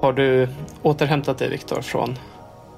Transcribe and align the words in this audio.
Har 0.00 0.12
du 0.12 0.48
återhämtat 0.82 1.38
dig, 1.38 1.50
Viktor, 1.50 1.82
från 1.82 2.18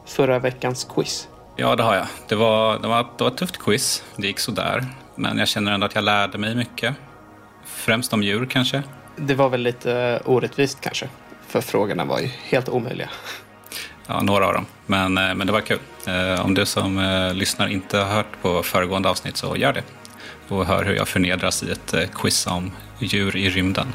förra 0.07 0.39
veckans 0.39 0.85
quiz? 0.95 1.29
Ja, 1.57 1.77
det 1.77 1.83
har 1.83 1.95
jag. 1.95 2.07
Det 2.29 2.35
var, 2.35 2.79
det 2.79 2.89
var, 2.89 3.07
det 3.19 3.25
var 3.25 3.31
ett 3.31 3.37
tufft 3.37 3.59
quiz. 3.59 4.05
Det 4.17 4.27
gick 4.27 4.39
sådär. 4.39 4.85
Men 5.15 5.39
jag 5.39 5.49
känner 5.49 5.73
ändå 5.73 5.87
att 5.87 5.95
jag 5.95 6.05
lärde 6.05 6.39
mig 6.39 6.55
mycket. 6.55 6.95
Främst 7.65 8.13
om 8.13 8.23
djur 8.23 8.47
kanske. 8.47 8.83
Det 9.17 9.35
var 9.35 9.49
väl 9.49 9.61
lite 9.61 10.23
orättvist 10.25 10.81
kanske. 10.81 11.09
För 11.47 11.61
frågorna 11.61 12.05
var 12.05 12.21
ju 12.21 12.27
helt 12.27 12.69
omöjliga. 12.69 13.11
Ja, 14.07 14.23
några 14.23 14.47
av 14.47 14.53
dem. 14.55 14.67
Men, 14.87 15.19
eh, 15.19 15.35
men 15.35 15.47
det 15.47 15.53
var 15.53 15.61
kul. 15.61 15.79
Eh, 16.07 16.45
om 16.45 16.55
du 16.55 16.67
som 16.67 16.99
eh, 16.99 17.35
lyssnar 17.35 17.69
inte 17.69 17.99
har 17.99 18.15
hört 18.15 18.43
på 18.43 18.63
föregående 18.63 19.09
avsnitt 19.09 19.37
så 19.37 19.57
gör 19.57 19.73
det. 19.73 19.83
Och 20.49 20.67
hör 20.67 20.85
hur 20.85 20.95
jag 20.95 21.09
förnedras 21.09 21.63
i 21.63 21.71
ett 21.71 21.95
quiz 22.15 22.47
om 22.47 22.71
djur 22.99 23.37
i 23.37 23.51
rymden. 23.51 23.87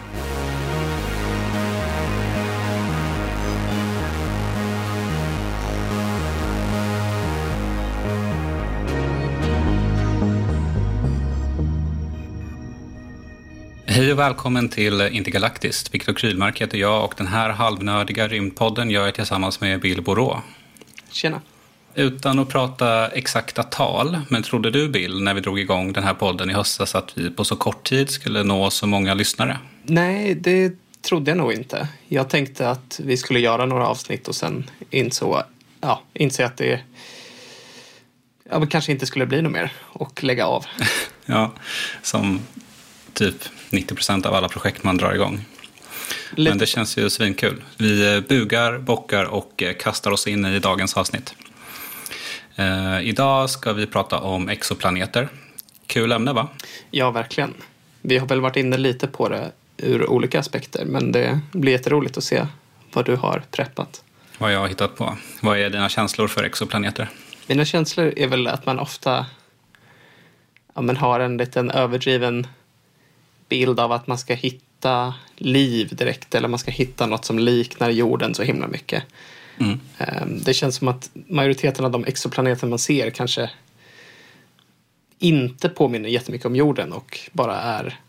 Och 14.17 14.23
välkommen 14.23 14.69
till 14.69 15.01
Intergalaktiskt. 15.01 15.93
Viktor 15.93 16.13
Krylmark 16.13 16.61
heter 16.61 16.77
jag 16.77 17.05
och 17.05 17.13
den 17.17 17.27
här 17.27 17.49
halvnördiga 17.49 18.27
rymdpodden 18.27 18.89
gör 18.89 19.05
jag 19.05 19.15
tillsammans 19.15 19.61
med 19.61 19.81
Bill 19.81 20.01
Borå. 20.01 20.41
Tjena. 21.11 21.41
Utan 21.95 22.39
att 22.39 22.49
prata 22.49 23.07
exakta 23.07 23.63
tal, 23.63 24.19
men 24.29 24.43
trodde 24.43 24.71
du 24.71 24.89
Bill, 24.89 25.23
när 25.23 25.33
vi 25.33 25.41
drog 25.41 25.59
igång 25.59 25.93
den 25.93 26.03
här 26.03 26.13
podden 26.13 26.49
i 26.49 26.53
höstas, 26.53 26.95
att 26.95 27.17
vi 27.17 27.29
på 27.31 27.43
så 27.43 27.55
kort 27.55 27.83
tid 27.83 28.09
skulle 28.09 28.43
nå 28.43 28.69
så 28.69 28.87
många 28.87 29.13
lyssnare? 29.13 29.57
Nej, 29.83 30.35
det 30.35 30.73
trodde 31.01 31.31
jag 31.31 31.37
nog 31.37 31.53
inte. 31.53 31.87
Jag 32.07 32.29
tänkte 32.29 32.69
att 32.69 32.99
vi 33.03 33.17
skulle 33.17 33.39
göra 33.39 33.65
några 33.65 33.87
avsnitt 33.87 34.27
och 34.27 34.35
sen 34.35 34.69
insåg, 34.89 35.41
ja, 35.81 36.01
inse 36.13 36.45
att 36.45 36.57
det 36.57 36.81
ja, 38.49 38.65
kanske 38.65 38.91
inte 38.91 39.05
skulle 39.05 39.25
bli 39.25 39.41
något 39.41 39.51
mer 39.51 39.71
och 39.81 40.23
lägga 40.23 40.45
av. 40.45 40.65
ja, 41.25 41.51
som 42.01 42.39
typ 43.17 43.35
90 43.69 43.95
procent 43.95 44.25
av 44.25 44.33
alla 44.33 44.49
projekt 44.49 44.83
man 44.83 44.97
drar 44.97 45.13
igång. 45.13 45.45
Lite. 46.31 46.51
Men 46.51 46.57
det 46.57 46.65
känns 46.65 46.97
ju 46.97 47.09
svinkul. 47.09 47.63
Vi 47.77 48.15
eh, 48.15 48.21
bugar, 48.21 48.77
bockar 48.77 49.25
och 49.25 49.63
eh, 49.63 49.73
kastar 49.73 50.11
oss 50.11 50.27
in 50.27 50.45
i 50.45 50.59
dagens 50.59 50.97
avsnitt. 50.97 51.35
Eh, 52.55 52.99
idag 53.01 53.49
ska 53.49 53.73
vi 53.73 53.87
prata 53.87 54.19
om 54.19 54.49
exoplaneter. 54.49 55.29
Kul 55.87 56.11
ämne 56.11 56.33
va? 56.33 56.47
Ja, 56.91 57.11
verkligen. 57.11 57.53
Vi 58.01 58.17
har 58.17 58.27
väl 58.27 58.41
varit 58.41 58.55
inne 58.55 58.77
lite 58.77 59.07
på 59.07 59.29
det 59.29 59.51
ur 59.77 60.09
olika 60.09 60.39
aspekter 60.39 60.85
men 60.85 61.11
det 61.11 61.39
blir 61.51 61.71
jätteroligt 61.71 62.17
att 62.17 62.23
se 62.23 62.47
vad 62.93 63.05
du 63.05 63.15
har 63.15 63.43
preppat. 63.51 64.03
Vad 64.37 64.53
jag 64.53 64.59
har 64.59 64.67
hittat 64.67 64.95
på. 64.95 65.17
Vad 65.41 65.59
är 65.59 65.69
dina 65.69 65.89
känslor 65.89 66.27
för 66.27 66.43
exoplaneter? 66.43 67.09
Mina 67.47 67.65
känslor 67.65 68.13
är 68.17 68.27
väl 68.27 68.47
att 68.47 68.65
man 68.65 68.79
ofta 68.79 69.25
ja, 70.75 70.81
men 70.81 70.97
har 70.97 71.19
en 71.19 71.37
liten 71.37 71.71
överdriven 71.71 72.47
bild 73.49 73.79
av 73.79 73.91
att 73.91 74.07
man 74.07 74.17
ska 74.17 74.33
hitta 74.33 75.13
liv 75.35 75.95
direkt 75.95 76.35
eller 76.35 76.47
man 76.47 76.59
ska 76.59 76.71
hitta 76.71 77.05
något 77.05 77.25
som 77.25 77.39
liknar 77.39 77.89
jorden 77.89 78.35
så 78.35 78.43
himla 78.43 78.67
mycket. 78.67 79.03
Mm. 79.59 79.79
Ehm, 79.97 80.39
det 80.43 80.53
känns 80.53 80.75
som 80.75 80.87
att 80.87 81.09
majoriteten 81.13 81.85
av 81.85 81.91
de 81.91 82.05
exoplaneter 82.05 82.67
man 82.67 82.79
ser 82.79 83.09
kanske 83.09 83.49
inte 85.19 85.69
påminner 85.69 86.09
jättemycket 86.09 86.45
om 86.45 86.55
jorden 86.55 86.93
och 86.93 87.19
bara 87.31 87.55
är 87.55 87.99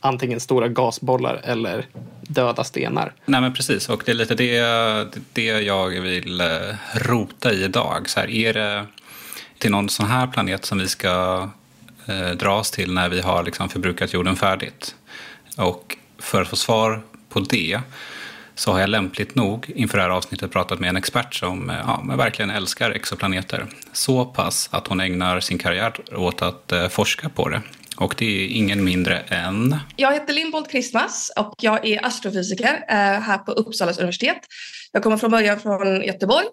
antingen 0.00 0.40
stora 0.40 0.68
gasbollar 0.68 1.40
eller 1.44 1.86
döda 2.22 2.64
stenar. 2.64 3.12
Nej 3.24 3.40
men 3.40 3.54
precis, 3.54 3.88
och 3.88 4.02
det 4.06 4.12
är 4.12 4.14
lite 4.14 4.34
det, 4.34 4.60
det 5.32 5.42
jag 5.42 5.88
vill 5.88 6.40
eh, 6.40 6.46
rota 6.94 7.52
i 7.52 7.64
idag. 7.64 8.08
Så 8.10 8.20
här, 8.20 8.30
är 8.30 8.54
det 8.54 8.86
till 9.58 9.70
någon 9.70 9.88
sån 9.88 10.06
här 10.06 10.26
planet 10.26 10.64
som 10.64 10.78
vi 10.78 10.88
ska 10.88 11.48
Eh, 12.08 12.30
dras 12.30 12.70
till 12.70 12.94
när 12.94 13.08
vi 13.08 13.20
har 13.20 13.42
liksom 13.42 13.68
förbrukat 13.68 14.12
jorden 14.12 14.36
färdigt. 14.36 14.94
Och 15.56 15.96
för 16.18 16.42
att 16.42 16.48
få 16.48 16.56
svar 16.56 17.02
på 17.28 17.40
det 17.40 17.80
så 18.54 18.72
har 18.72 18.80
jag 18.80 18.90
lämpligt 18.90 19.34
nog 19.34 19.70
inför 19.74 19.98
det 19.98 20.02
här 20.02 20.10
avsnittet 20.10 20.52
pratat 20.52 20.80
med 20.80 20.88
en 20.88 20.96
expert 20.96 21.34
som 21.34 21.70
eh, 21.70 21.76
ja, 21.86 22.16
verkligen 22.16 22.50
älskar 22.50 22.90
exoplaneter. 22.90 23.66
Så 23.92 24.24
pass 24.24 24.68
att 24.72 24.86
hon 24.86 25.00
ägnar 25.00 25.40
sin 25.40 25.58
karriär 25.58 25.92
åt 26.16 26.42
att 26.42 26.72
eh, 26.72 26.88
forska 26.88 27.28
på 27.28 27.48
det. 27.48 27.62
Och 27.96 28.14
det 28.18 28.44
är 28.44 28.48
ingen 28.48 28.84
mindre 28.84 29.18
än... 29.18 29.76
Jag 29.96 30.12
heter 30.12 30.32
Lindbold 30.32 30.70
Kristmas 30.70 31.32
och 31.36 31.54
jag 31.60 31.86
är 31.86 32.06
astrofysiker 32.06 32.84
här 33.20 33.38
på 33.38 33.52
Uppsala 33.52 33.92
universitet. 33.92 34.38
Jag 34.92 35.02
kommer 35.02 35.16
från 35.16 35.30
början 35.30 35.60
från 35.60 36.02
Göteborg 36.02 36.46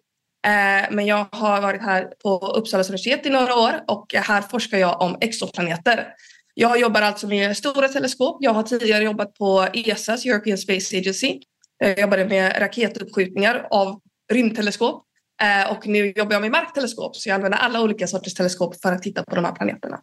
men 0.91 1.06
jag 1.06 1.28
har 1.31 1.61
varit 1.61 1.81
här 1.81 2.07
på 2.23 2.38
Uppsala 2.38 2.83
universitet 2.83 3.25
i 3.25 3.29
några 3.29 3.56
år 3.56 3.83
och 3.88 4.13
här 4.16 4.41
forskar 4.41 4.78
jag 4.78 5.01
om 5.01 5.17
exoplaneter. 5.22 6.07
Jag 6.53 6.79
jobbar 6.79 7.01
alltså 7.01 7.28
med 7.28 7.57
stora 7.57 7.88
teleskop. 7.88 8.38
Jag 8.39 8.53
har 8.53 8.63
tidigare 8.63 9.03
jobbat 9.03 9.33
på 9.33 9.67
ESAs, 9.73 10.25
European 10.25 10.57
Space 10.57 10.97
Agency. 10.97 11.39
Jag 11.78 12.00
jobbade 12.00 12.25
med 12.25 12.61
raketuppskjutningar 12.61 13.67
av 13.72 14.00
rymdteleskop 14.33 15.06
eh, 15.41 15.72
och 15.72 15.88
nu 15.88 16.13
jobbar 16.16 16.33
jag 16.33 16.41
med 16.41 16.51
markteleskop 16.51 17.16
så 17.16 17.29
jag 17.29 17.35
använder 17.35 17.57
alla 17.57 17.81
olika 17.81 18.07
sorters 18.07 18.33
teleskop 18.33 18.81
för 18.81 18.91
att 18.91 19.03
titta 19.03 19.23
på 19.23 19.35
de 19.35 19.45
här 19.45 19.51
planeterna. 19.51 20.00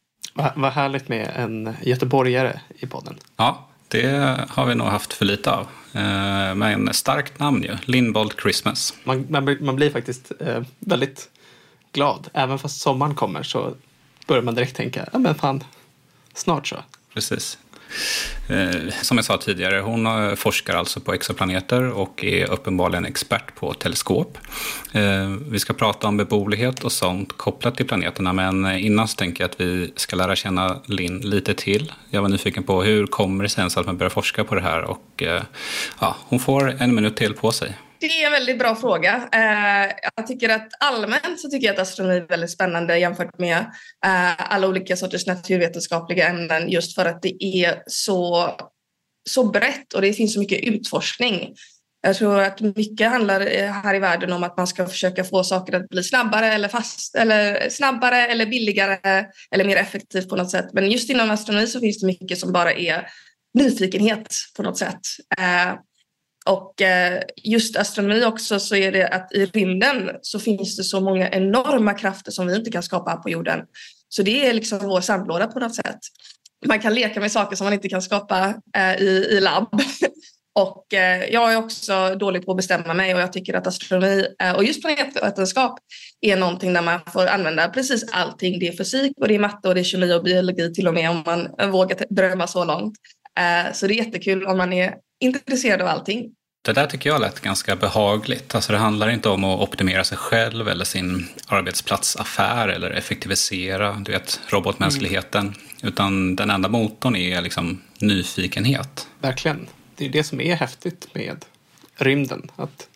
Vad 0.57 0.73
härligt 0.73 1.09
med 1.09 1.31
en 1.37 1.77
göteborgare 1.83 2.61
i 2.79 2.87
podden. 2.87 3.19
Ja, 3.37 3.72
det 3.93 4.45
har 4.49 4.67
vi 4.67 4.75
nog 4.75 4.87
haft 4.87 5.13
för 5.13 5.25
lite 5.25 5.51
av. 5.51 5.67
Eh, 5.93 6.55
men 6.55 6.95
starkt 6.95 7.39
namn 7.39 7.63
ju. 7.63 7.77
Lindbolt 7.85 8.41
Christmas. 8.41 8.95
Man, 9.05 9.27
man, 9.29 9.57
man 9.61 9.77
blir 9.77 9.91
faktiskt 9.91 10.33
eh, 10.41 10.63
väldigt 10.79 11.29
glad. 11.93 12.29
Även 12.33 12.59
fast 12.59 12.81
sommaren 12.81 13.15
kommer 13.15 13.43
så 13.43 13.75
börjar 14.27 14.43
man 14.43 14.55
direkt 14.55 14.77
tänka, 14.77 15.09
ja 15.13 15.19
men 15.19 15.35
fan, 15.35 15.65
snart 16.35 16.67
så. 16.69 16.77
Precis. 17.15 17.59
Eh, 18.49 18.93
som 19.03 19.19
jag 19.19 19.25
sa 19.25 19.39
tidigare, 19.39 19.81
hon 19.81 20.07
eh, 20.07 20.35
forskar 20.35 20.75
alltså 20.75 21.01
på 21.01 21.15
exoplaneter 21.15 21.91
och 21.91 22.25
är 22.25 22.51
uppenbarligen 22.51 23.05
expert 23.05 23.55
på 23.55 23.75
teleskop. 23.75 24.39
Eh, 24.93 25.29
vi 25.51 25.59
ska 25.59 25.73
prata 25.73 26.09
om 26.09 26.17
beboelighet 26.17 26.85
och 26.85 26.93
sånt 26.93 27.33
kopplat 27.37 27.77
till 27.77 27.87
planeterna, 27.87 28.33
men 28.33 28.79
innan 28.79 29.09
så 29.09 29.17
tänker 29.17 29.45
jag 29.45 29.51
att 29.51 29.61
vi 29.61 29.93
ska 29.97 30.17
lära 30.17 30.37
känna 30.37 30.81
Linn 30.87 31.19
lite 31.19 31.55
till. 31.55 31.93
Jag 32.11 32.23
var 32.23 32.29
nyfiken 32.29 32.63
på 32.63 32.83
hur 32.83 33.07
kommer 33.07 33.45
det 33.45 33.49
sig 33.49 33.61
ens 33.63 33.77
att 33.77 33.87
man 33.87 33.97
börjar 33.97 34.11
forska 34.11 34.45
på 34.45 34.55
det 34.55 34.63
här 34.63 34.83
och 34.83 35.23
ja, 36.01 36.17
hon 36.29 36.41
får 36.41 36.83
en 36.83 36.95
minut 36.95 37.17
till 37.17 37.35
på 37.35 37.53
sig. 37.53 37.77
Det 38.03 38.23
är 38.23 38.27
en 38.27 38.33
väldigt 38.33 38.59
bra 38.59 38.77
fråga. 38.77 39.29
Eh, 39.33 39.95
jag 40.17 40.27
tycker 40.27 40.49
att 40.49 40.69
allmänt 40.81 41.41
så 41.41 41.49
tycker 41.49 41.67
jag 41.67 41.75
att 41.75 41.81
astronomi 41.81 42.17
är 42.17 42.27
väldigt 42.27 42.51
spännande 42.51 42.99
jämfört 42.99 43.39
med 43.39 43.59
eh, 44.07 44.53
alla 44.53 44.69
olika 44.69 44.97
sorters 44.97 45.27
naturvetenskapliga 45.27 46.29
ämnen 46.29 46.71
just 46.71 46.95
för 46.95 47.07
att 47.07 47.23
det 47.23 47.45
är 47.45 47.83
så, 47.87 48.51
så 49.31 49.51
brett 49.51 49.93
och 49.93 50.03
det 50.03 50.13
finns 50.13 50.35
så 50.35 50.41
mycket 50.41 50.65
utforskning. 50.65 51.55
Jag 52.01 52.17
tror 52.17 52.41
att 52.41 52.61
mycket 52.61 53.11
handlar 53.11 53.41
eh, 53.41 53.73
här 53.73 53.95
i 53.95 53.99
världen 53.99 54.33
om 54.33 54.43
att 54.43 54.57
man 54.57 54.67
ska 54.67 54.87
försöka 54.87 55.25
få 55.25 55.45
saker 55.45 55.73
att 55.73 55.89
bli 55.89 56.03
snabbare 56.03 56.53
eller, 56.53 56.69
fast, 56.69 57.15
eller 57.15 57.69
snabbare 57.69 58.27
eller 58.27 58.47
billigare 58.47 59.25
eller 59.51 59.65
mer 59.65 59.77
effektivt 59.77 60.29
på 60.29 60.37
något 60.37 60.51
sätt. 60.51 60.67
Men 60.73 60.91
just 60.91 61.11
inom 61.11 61.31
astronomi 61.31 61.67
så 61.67 61.81
finns 61.81 62.01
det 62.01 62.07
mycket 62.07 62.39
som 62.39 62.53
bara 62.53 62.73
är 62.73 63.09
nyfikenhet 63.59 64.35
på 64.57 64.63
något 64.63 64.79
sätt. 64.79 65.01
Och 66.45 66.83
eh, 66.83 67.23
just 67.37 67.77
astronomi 67.77 68.25
också 68.25 68.61
så 68.61 68.77
är 68.77 68.93
det 68.93 69.09
att 69.09 69.33
i 69.33 69.47
rymden 69.47 70.11
så 70.23 70.39
finns 70.39 70.77
det 70.77 70.85
så 70.85 71.01
många 71.01 71.31
enorma 71.31 71.95
krafter 71.95 72.31
som 72.31 72.47
vi 72.47 72.57
inte 72.57 72.71
kan 72.71 72.83
skapa 72.83 73.11
här 73.11 73.17
på 73.17 73.31
jorden. 73.31 73.61
Så 74.09 74.23
det 74.23 74.47
är 74.47 74.53
liksom 74.53 74.79
vår 74.79 75.01
sandlåda 75.01 75.47
på 75.47 75.59
något 75.59 75.75
sätt. 75.75 75.99
Man 76.67 76.81
kan 76.81 76.95
leka 76.95 77.21
med 77.21 77.33
saker 77.33 77.57
som 77.57 77.65
man 77.65 77.75
inte 77.75 77.89
kan 77.89 78.03
skapa 78.03 78.55
eh, 78.77 79.03
i, 79.03 79.29
i 79.31 79.41
labb. 79.41 79.69
Och 80.55 80.95
eh, 80.95 81.25
jag 81.25 81.53
är 81.53 81.57
också 81.57 82.15
dålig 82.15 82.45
på 82.45 82.51
att 82.51 82.57
bestämma 82.57 82.95
mig 82.95 83.15
och 83.15 83.21
jag 83.21 83.33
tycker 83.33 83.55
att 83.55 83.67
astronomi 83.67 84.27
och 84.57 84.65
just 84.65 84.83
planetvetenskap 84.83 85.79
är 86.21 86.37
någonting 86.37 86.73
där 86.73 86.83
man 86.83 87.01
får 87.13 87.27
använda 87.27 87.69
precis 87.69 88.05
allting. 88.13 88.59
Det 88.59 88.69
är 88.69 88.77
fysik 88.77 89.13
och 89.21 89.29
det 89.29 89.35
är 89.35 89.39
matte 89.39 89.69
och 89.69 89.75
det 89.75 89.81
är 89.81 89.85
kemi 89.85 90.13
och 90.15 90.23
biologi 90.23 90.75
till 90.75 90.89
och 90.89 90.95
med 90.95 91.11
om 91.11 91.23
man 91.27 91.71
vågar 91.71 91.99
drömma 92.11 92.47
så 92.47 92.65
långt. 92.65 92.95
Så 93.73 93.87
det 93.87 93.95
är 93.95 94.05
jättekul 94.05 94.47
om 94.47 94.57
man 94.57 94.73
är 94.73 94.95
intresserad 95.23 95.81
av 95.81 95.89
allting. 95.89 96.35
Det 96.65 96.73
där 96.73 96.87
tycker 96.87 97.11
jag 97.11 97.21
lät 97.21 97.41
ganska 97.41 97.77
behagligt. 97.77 98.55
Alltså 98.55 98.73
det 98.73 98.79
handlar 98.79 99.11
inte 99.11 99.29
om 99.29 99.45
att 99.45 99.61
optimera 99.61 100.05
sig 100.05 100.19
själv 100.19 100.69
eller 100.69 100.85
sin 100.85 101.29
arbetsplatsaffär 101.47 102.69
eller 102.69 102.91
effektivisera 102.91 103.93
du 103.93 104.13
vet, 104.13 104.41
robotmänskligheten. 104.49 105.47
Mm. 105.47 105.59
Utan 105.83 106.37
den 106.37 106.51
enda 106.51 106.69
motorn 106.69 107.17
är 107.17 107.43
liksom 107.43 107.83
nyfikenhet. 107.99 109.09
Verkligen. 109.21 109.67
Det 109.97 110.05
är 110.05 110.09
det 110.09 110.25
som 110.25 110.41
är 110.41 110.55
häftigt 110.55 111.09
med 111.15 111.45
rymden. 111.97 112.51
Att, 112.57 112.89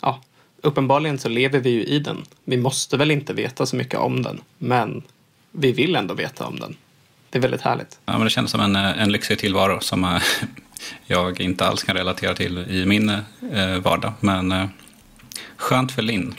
ja, 0.00 0.22
uppenbarligen 0.62 1.18
så 1.18 1.28
lever 1.28 1.58
vi 1.58 1.70
ju 1.70 1.84
i 1.84 1.98
den. 1.98 2.24
Vi 2.44 2.56
måste 2.56 2.96
väl 2.96 3.10
inte 3.10 3.32
veta 3.32 3.66
så 3.66 3.76
mycket 3.76 4.00
om 4.00 4.22
den. 4.22 4.40
Men 4.58 5.02
vi 5.50 5.72
vill 5.72 5.96
ändå 5.96 6.14
veta 6.14 6.46
om 6.46 6.60
den. 6.60 6.76
Det 7.30 7.38
är 7.38 7.42
väldigt 7.42 7.60
härligt. 7.60 7.98
Ja, 8.04 8.12
men 8.12 8.24
det 8.24 8.30
känns 8.30 8.50
som 8.50 8.60
en, 8.60 8.76
en 8.76 9.12
lyxig 9.12 9.38
tillvaro 9.38 9.80
som 9.80 10.04
eh, 10.04 10.22
jag 11.06 11.40
inte 11.40 11.66
alls 11.66 11.82
kan 11.82 11.96
relatera 11.96 12.34
till 12.34 12.58
i 12.58 12.86
min 12.86 13.08
eh, 13.52 13.76
vardag. 13.82 14.12
Men 14.20 14.52
eh, 14.52 14.66
skönt 15.56 15.92
för 15.92 16.02
Linn. 16.02 16.34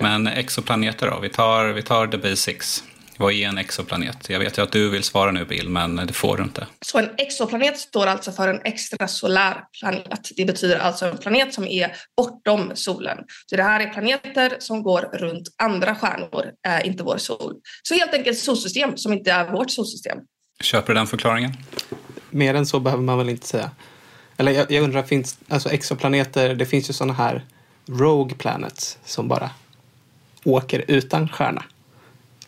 Men 0.00 0.26
exoplaneter 0.26 1.10
då? 1.10 1.18
Vi 1.20 1.28
tar, 1.28 1.64
vi 1.64 1.82
tar 1.82 2.06
the 2.06 2.18
basics. 2.18 2.84
Vad 3.20 3.32
är 3.32 3.48
en 3.48 3.58
exoplanet? 3.58 4.30
Jag 4.30 4.38
vet 4.38 4.58
ju 4.58 4.62
att 4.62 4.72
du 4.72 4.90
vill 4.90 5.02
svara 5.02 5.30
nu 5.30 5.44
Bill, 5.44 5.68
men 5.68 5.96
det 5.96 6.12
får 6.12 6.36
du 6.36 6.42
inte. 6.42 6.66
Så 6.80 6.98
en 6.98 7.08
exoplanet 7.16 7.78
står 7.78 8.06
alltså 8.06 8.32
för 8.32 8.48
en 8.48 8.60
extrasolär 8.64 9.64
planet. 9.80 10.30
Det 10.36 10.44
betyder 10.44 10.78
alltså 10.78 11.06
en 11.06 11.18
planet 11.18 11.54
som 11.54 11.64
är 11.64 11.92
bortom 12.16 12.70
solen. 12.74 13.18
Så 13.46 13.56
det 13.56 13.62
här 13.62 13.80
är 13.80 13.92
planeter 13.92 14.56
som 14.58 14.82
går 14.82 15.00
runt 15.00 15.48
andra 15.62 15.94
stjärnor, 15.94 16.44
äh, 16.66 16.86
inte 16.86 17.02
vår 17.02 17.18
sol. 17.18 17.54
Så 17.82 17.94
helt 17.94 18.14
enkelt 18.14 18.38
solsystem 18.38 18.96
som 18.96 19.12
inte 19.12 19.32
är 19.32 19.52
vårt 19.52 19.70
solsystem. 19.70 20.18
Köper 20.60 20.88
du 20.88 20.94
den 20.94 21.06
förklaringen? 21.06 21.52
Mer 22.30 22.54
än 22.54 22.66
så 22.66 22.80
behöver 22.80 23.02
man 23.02 23.18
väl 23.18 23.28
inte 23.28 23.46
säga. 23.46 23.70
Eller 24.36 24.52
jag, 24.52 24.70
jag 24.70 24.84
undrar, 24.84 25.02
finns 25.02 25.38
alltså 25.48 25.70
exoplaneter, 25.70 26.54
det 26.54 26.66
finns 26.66 26.90
ju 26.90 26.92
sådana 26.92 27.14
här 27.14 27.44
Rogue 27.86 28.36
Planets 28.36 28.98
som 29.04 29.28
bara 29.28 29.50
åker 30.44 30.84
utan 30.88 31.28
stjärna. 31.28 31.64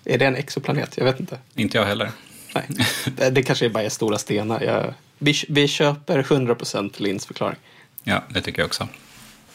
Är 0.05 0.19
det 0.19 0.27
en 0.27 0.37
exoplanet? 0.37 0.97
Jag 0.97 1.05
vet 1.05 1.21
inte. 1.21 1.38
Inte 1.55 1.79
jag 1.79 1.85
heller. 1.85 2.11
Nej, 2.55 2.65
det, 3.17 3.31
det 3.31 3.43
kanske 3.43 3.71
bara 3.71 3.85
är 3.85 3.88
stora 3.88 4.19
stenar. 4.19 4.61
Jag, 4.62 4.94
vi, 5.19 5.35
vi 5.49 5.69
köper 5.69 6.23
100% 6.23 7.03
Linds 7.03 7.27
förklaring. 7.27 7.56
Ja, 8.03 8.23
det 8.29 8.41
tycker 8.41 8.62
jag 8.62 8.67
också. 8.67 8.88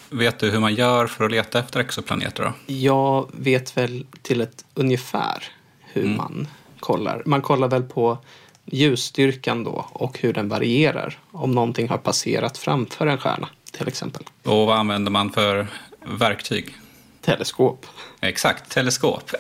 Vet 0.10 0.40
du 0.40 0.52
hur 0.52 0.60
man 0.60 0.76
gör 0.76 1.08
för 1.08 1.26
att 1.26 1.32
leta 1.32 1.60
efter 1.60 1.80
exoplaneter 1.80 2.44
då? 2.44 2.74
Jag 2.74 3.30
vet 3.34 3.78
väl 3.78 4.06
till 4.22 4.42
ett 4.42 4.66
ungefär 4.74 5.44
hur 5.82 6.04
mm. 6.04 6.18
man 6.18 6.48
kollar. 6.80 7.24
Man 7.26 7.42
kollar 7.42 7.68
väl 7.68 7.84
på 7.84 8.18
ljusstyrkan 8.66 9.64
då 9.64 9.86
och 9.92 10.20
hur 10.20 10.34
den 10.34 10.50
varierar 10.50 11.18
om 11.32 11.52
någonting 11.52 11.90
har 11.90 11.98
passerat 11.98 12.58
framför 12.58 13.08
en 13.08 13.18
stjärna 13.18 13.50
till 13.72 13.88
exempel. 13.88 14.24
Och 14.44 14.68
vad 14.68 14.78
använder 14.78 15.12
man 15.12 15.32
för 15.32 15.68
verktyg? 16.06 16.76
Teleskop. 17.22 17.86
Exakt, 18.22 18.72
teleskop. 18.72 19.32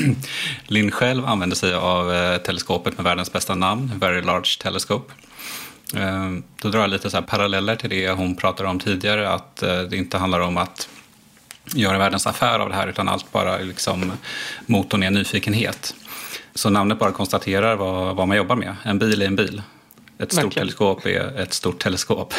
Linn 0.66 0.90
själv 0.90 1.26
använder 1.26 1.56
sig 1.56 1.74
av 1.74 2.14
eh, 2.14 2.36
teleskopet 2.36 2.96
med 2.96 3.04
världens 3.04 3.32
bästa 3.32 3.54
namn, 3.54 3.92
Very 3.96 4.22
Large 4.22 4.62
Telescope. 4.62 5.12
Eh, 5.96 6.30
då 6.62 6.68
drar 6.68 6.80
jag 6.80 6.90
lite 6.90 7.10
så 7.10 7.22
paralleller 7.22 7.76
till 7.76 7.90
det 7.90 8.10
hon 8.10 8.36
pratade 8.36 8.68
om 8.68 8.78
tidigare, 8.78 9.30
att 9.30 9.62
eh, 9.62 9.82
det 9.82 9.96
inte 9.96 10.18
handlar 10.18 10.40
om 10.40 10.56
att 10.56 10.88
göra 11.74 11.98
världens 11.98 12.26
affär 12.26 12.58
av 12.58 12.68
det 12.68 12.74
här, 12.74 12.88
utan 12.88 13.08
allt 13.08 13.32
bara 13.32 13.58
liksom 13.58 14.12
motorn 14.66 15.02
är 15.02 15.10
nyfikenhet. 15.10 15.94
Så 16.54 16.70
namnet 16.70 16.98
bara 16.98 17.12
konstaterar 17.12 17.76
vad, 17.76 18.16
vad 18.16 18.28
man 18.28 18.36
jobbar 18.36 18.56
med. 18.56 18.76
En 18.84 18.98
bil 18.98 19.22
är 19.22 19.26
en 19.26 19.36
bil. 19.36 19.62
Ett 20.18 20.32
stort 20.32 20.44
Verkligen. 20.44 20.66
teleskop 20.66 21.06
är 21.06 21.40
ett 21.40 21.52
stort 21.54 21.82
teleskop. 21.82 22.34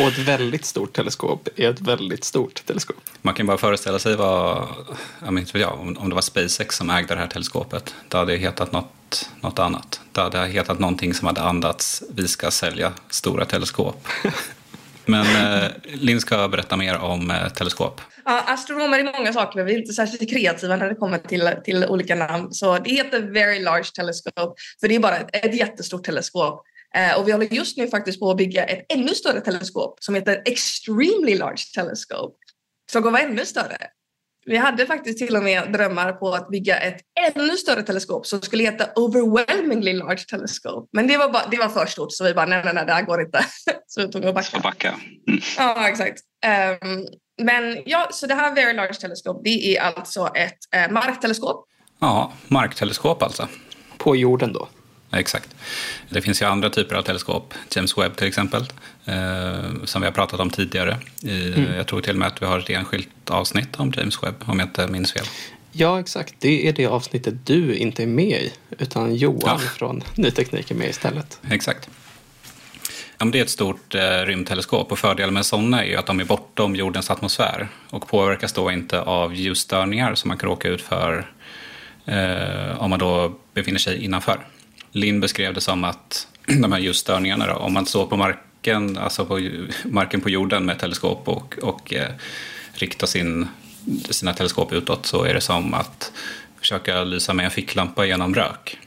Och 0.00 0.08
ett 0.08 0.18
väldigt 0.18 0.64
stort 0.64 0.92
teleskop 0.92 1.48
är 1.56 1.70
ett 1.70 1.80
väldigt 1.80 2.24
stort 2.24 2.62
teleskop. 2.66 2.96
Man 3.22 3.34
kan 3.34 3.46
bara 3.46 3.58
föreställa 3.58 3.98
sig 3.98 4.16
vad, 4.16 4.68
jag 5.24 5.38
inte 5.38 5.58
jag, 5.58 5.96
om 5.98 6.08
det 6.08 6.14
var 6.14 6.22
SpaceX 6.22 6.76
som 6.76 6.90
ägde 6.90 7.14
det 7.14 7.20
här 7.20 7.26
teleskopet. 7.26 7.94
Det 8.08 8.16
hade 8.16 8.36
hetat 8.36 8.72
något, 8.72 9.30
något 9.40 9.58
annat. 9.58 10.00
Det 10.12 10.20
hade 10.20 10.46
hetat 10.46 10.78
någonting 10.78 11.14
som 11.14 11.26
hade 11.26 11.42
andats 11.42 12.02
vi 12.10 12.28
ska 12.28 12.50
sälja 12.50 12.92
stora 13.10 13.44
teleskop. 13.44 14.08
Men 15.08 15.62
eh, 15.62 15.70
Linn 15.84 16.20
ska 16.20 16.48
berätta 16.48 16.76
mer 16.76 16.98
om 16.98 17.30
eh, 17.30 17.48
teleskop. 17.48 18.00
Ja, 18.24 18.42
astronomer 18.46 18.98
är 18.98 19.18
många 19.18 19.32
saker, 19.32 19.56
men 19.56 19.66
vi 19.66 19.74
är 19.74 19.78
inte 19.78 19.92
särskilt 19.92 20.30
kreativa 20.30 20.76
när 20.76 20.88
det 20.88 20.94
kommer 20.94 21.18
till, 21.18 21.50
till 21.64 21.84
olika 21.84 22.14
namn. 22.14 22.52
Så 22.52 22.78
det 22.78 22.90
heter 22.90 23.22
Very 23.22 23.62
Large 23.62 23.90
Telescope, 23.94 24.54
för 24.80 24.88
det 24.88 24.94
är 24.94 24.98
bara 24.98 25.16
ett, 25.16 25.46
ett 25.46 25.54
jättestort 25.54 26.04
teleskop. 26.04 26.62
Eh, 26.94 27.18
och 27.18 27.28
vi 27.28 27.32
håller 27.32 27.54
just 27.54 27.76
nu 27.76 27.88
faktiskt 27.88 28.20
på 28.20 28.30
att 28.30 28.36
bygga 28.36 28.64
ett 28.64 28.86
ännu 28.88 29.08
större 29.08 29.40
teleskop 29.40 29.98
som 30.00 30.14
heter 30.14 30.42
Extremely 30.44 31.38
Large 31.38 31.62
Telescope. 31.74 32.36
Som 32.92 33.02
kommer 33.02 33.20
vara 33.20 33.30
ännu 33.30 33.44
större. 33.46 33.78
Vi 34.48 34.56
hade 34.56 34.86
faktiskt 34.86 35.18
till 35.18 35.36
och 35.36 35.42
med 35.42 35.72
drömmar 35.72 36.12
på 36.12 36.32
att 36.32 36.48
bygga 36.48 36.76
ett 36.76 37.00
ännu 37.34 37.56
större 37.56 37.82
teleskop 37.82 38.26
som 38.26 38.42
skulle 38.42 38.62
heta 38.62 38.84
Overwhelmingly 38.96 39.92
Large 39.92 40.24
Telescope. 40.24 40.88
Men 40.92 41.06
det 41.06 41.16
var, 41.16 41.28
bara, 41.32 41.46
det 41.50 41.56
var 41.56 41.68
för 41.68 41.86
stort 41.86 42.12
så 42.12 42.24
vi 42.24 42.34
bara 42.34 42.46
nej, 42.46 42.62
nej, 42.64 42.74
nej, 42.74 42.86
det 42.86 42.92
här 42.92 43.02
går 43.02 43.20
inte. 43.20 43.44
så 43.86 44.00
vi 44.00 44.12
tog 44.12 44.24
och 44.24 44.34
backa. 44.34 44.58
backa. 44.58 44.88
Mm. 45.28 45.40
Ja, 45.58 45.88
exakt. 45.88 46.20
Um, 46.82 47.06
men 47.42 47.82
ja, 47.86 48.08
så 48.10 48.26
det 48.26 48.34
här 48.34 48.54
Very 48.54 48.72
Large 48.72 48.94
Telescope 48.94 49.40
det 49.44 49.76
är 49.76 49.80
alltså 49.80 50.30
ett 50.34 50.86
uh, 50.86 50.92
markteleskop. 50.92 51.66
Ja, 51.98 52.32
markteleskop 52.46 53.22
alltså. 53.22 53.48
På 53.98 54.16
jorden 54.16 54.52
då? 54.52 54.68
Exakt. 55.12 55.48
Det 56.08 56.22
finns 56.22 56.42
ju 56.42 56.46
andra 56.46 56.70
typer 56.70 56.96
av 56.96 57.02
teleskop, 57.02 57.54
James 57.70 57.98
Webb 57.98 58.16
till 58.16 58.26
exempel, 58.26 58.62
eh, 59.04 59.84
som 59.84 60.02
vi 60.02 60.06
har 60.06 60.12
pratat 60.12 60.40
om 60.40 60.50
tidigare. 60.50 60.96
I, 61.22 61.52
mm. 61.52 61.74
Jag 61.74 61.86
tror 61.86 62.00
till 62.00 62.12
och 62.12 62.18
med 62.18 62.28
att 62.28 62.42
vi 62.42 62.46
har 62.46 62.58
ett 62.58 62.70
enskilt 62.70 63.30
avsnitt 63.30 63.76
om 63.76 63.92
James 63.96 64.22
Webb, 64.22 64.34
om 64.46 64.58
jag 64.58 64.68
inte 64.68 64.86
minns 64.86 65.12
fel. 65.12 65.26
Ja, 65.72 66.00
exakt. 66.00 66.34
Det 66.38 66.68
är 66.68 66.72
det 66.72 66.86
avsnittet 66.86 67.46
du 67.46 67.74
inte 67.74 68.02
är 68.02 68.06
med 68.06 68.42
i, 68.42 68.52
utan 68.78 69.14
Johan 69.14 69.40
ja. 69.44 69.58
från 69.58 70.04
Ny 70.14 70.30
Teknik 70.30 70.70
är 70.70 70.74
med 70.74 70.88
istället. 70.90 71.40
Exakt. 71.50 71.88
Ja, 73.18 73.26
det 73.26 73.38
är 73.38 73.42
ett 73.42 73.50
stort 73.50 73.94
eh, 73.94 74.00
rymdteleskop 74.00 74.92
och 74.92 74.98
fördelen 74.98 75.34
med 75.34 75.46
sådana 75.46 75.84
är 75.84 75.98
att 75.98 76.06
de 76.06 76.20
är 76.20 76.24
bortom 76.24 76.76
jordens 76.76 77.10
atmosfär 77.10 77.68
och 77.90 78.08
påverkas 78.08 78.52
då 78.52 78.70
inte 78.70 79.00
av 79.00 79.34
ljusstörningar 79.34 80.14
som 80.14 80.28
man 80.28 80.38
kan 80.38 80.48
råka 80.48 80.68
ut 80.68 80.82
för 80.82 81.32
eh, 82.06 82.82
om 82.82 82.90
man 82.90 82.98
då 82.98 83.34
befinner 83.54 83.78
sig 83.78 84.04
innanför. 84.04 84.40
Linn 84.92 85.20
beskrev 85.20 85.54
det 85.54 85.60
som 85.60 85.84
att 85.84 86.26
de 86.46 86.72
här 86.72 86.78
ljusstörningarna, 86.78 87.46
då, 87.46 87.52
om 87.52 87.72
man 87.72 87.86
står 87.86 88.06
på 88.06 88.16
marken, 88.16 88.98
alltså 88.98 89.24
på 89.24 89.40
marken 89.84 90.20
på 90.20 90.30
jorden 90.30 90.64
med 90.64 90.78
teleskop 90.78 91.28
och, 91.28 91.58
och 91.62 91.94
eh, 91.94 92.10
riktar 92.72 93.06
sin, 93.06 93.48
sina 94.10 94.32
teleskop 94.32 94.72
utåt 94.72 95.06
så 95.06 95.24
är 95.24 95.34
det 95.34 95.40
som 95.40 95.74
att 95.74 96.12
försöka 96.60 97.04
lysa 97.04 97.34
med 97.34 97.44
en 97.44 97.50
ficklampa 97.50 98.06
genom 98.06 98.34
rök. 98.34 98.78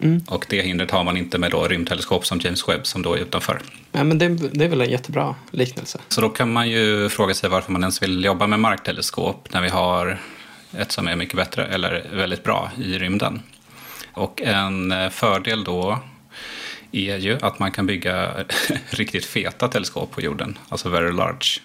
Mm. 0.00 0.20
Och 0.28 0.46
det 0.48 0.62
hindret 0.62 0.90
har 0.90 1.04
man 1.04 1.16
inte 1.16 1.38
med 1.38 1.50
då 1.50 1.68
rymdteleskop 1.68 2.26
som 2.26 2.40
James 2.40 2.68
Webb 2.68 2.86
som 2.86 3.02
då 3.02 3.14
är 3.14 3.18
utanför. 3.18 3.60
Ja, 3.92 4.04
men 4.04 4.18
det, 4.18 4.28
det, 4.28 4.64
är 4.64 4.68
väl 4.68 4.80
en 4.80 4.90
jättebra 4.90 5.34
liknelse. 5.50 5.98
Så 6.08 6.20
då 6.20 6.28
kan 6.28 6.52
man 6.52 6.70
ju 6.70 7.08
fråga 7.08 7.34
sig 7.34 7.50
varför 7.50 7.72
man 7.72 7.82
ens 7.82 8.02
vill 8.02 8.24
jobba 8.24 8.46
med 8.46 8.60
markteleskop 8.60 9.48
när 9.52 9.62
vi 9.62 9.68
har 9.68 10.20
ett 10.78 10.92
som 10.92 11.08
är 11.08 11.16
mycket 11.16 11.36
bättre 11.36 11.66
eller 11.66 12.10
väldigt 12.12 12.44
bra 12.44 12.70
i 12.78 12.98
rymden. 12.98 13.42
Och 14.12 14.42
en 14.42 14.92
eh, 14.92 15.10
fördel 15.10 15.64
då 15.64 15.98
är 16.92 17.16
ju 17.16 17.38
att 17.42 17.58
man 17.58 17.72
kan 17.72 17.86
bygga 17.86 18.34
riktigt 18.90 19.24
feta 19.24 19.68
teleskop 19.68 20.10
på 20.10 20.20
jorden, 20.20 20.58
alltså 20.68 20.88
very 20.88 21.12
large. 21.12 21.60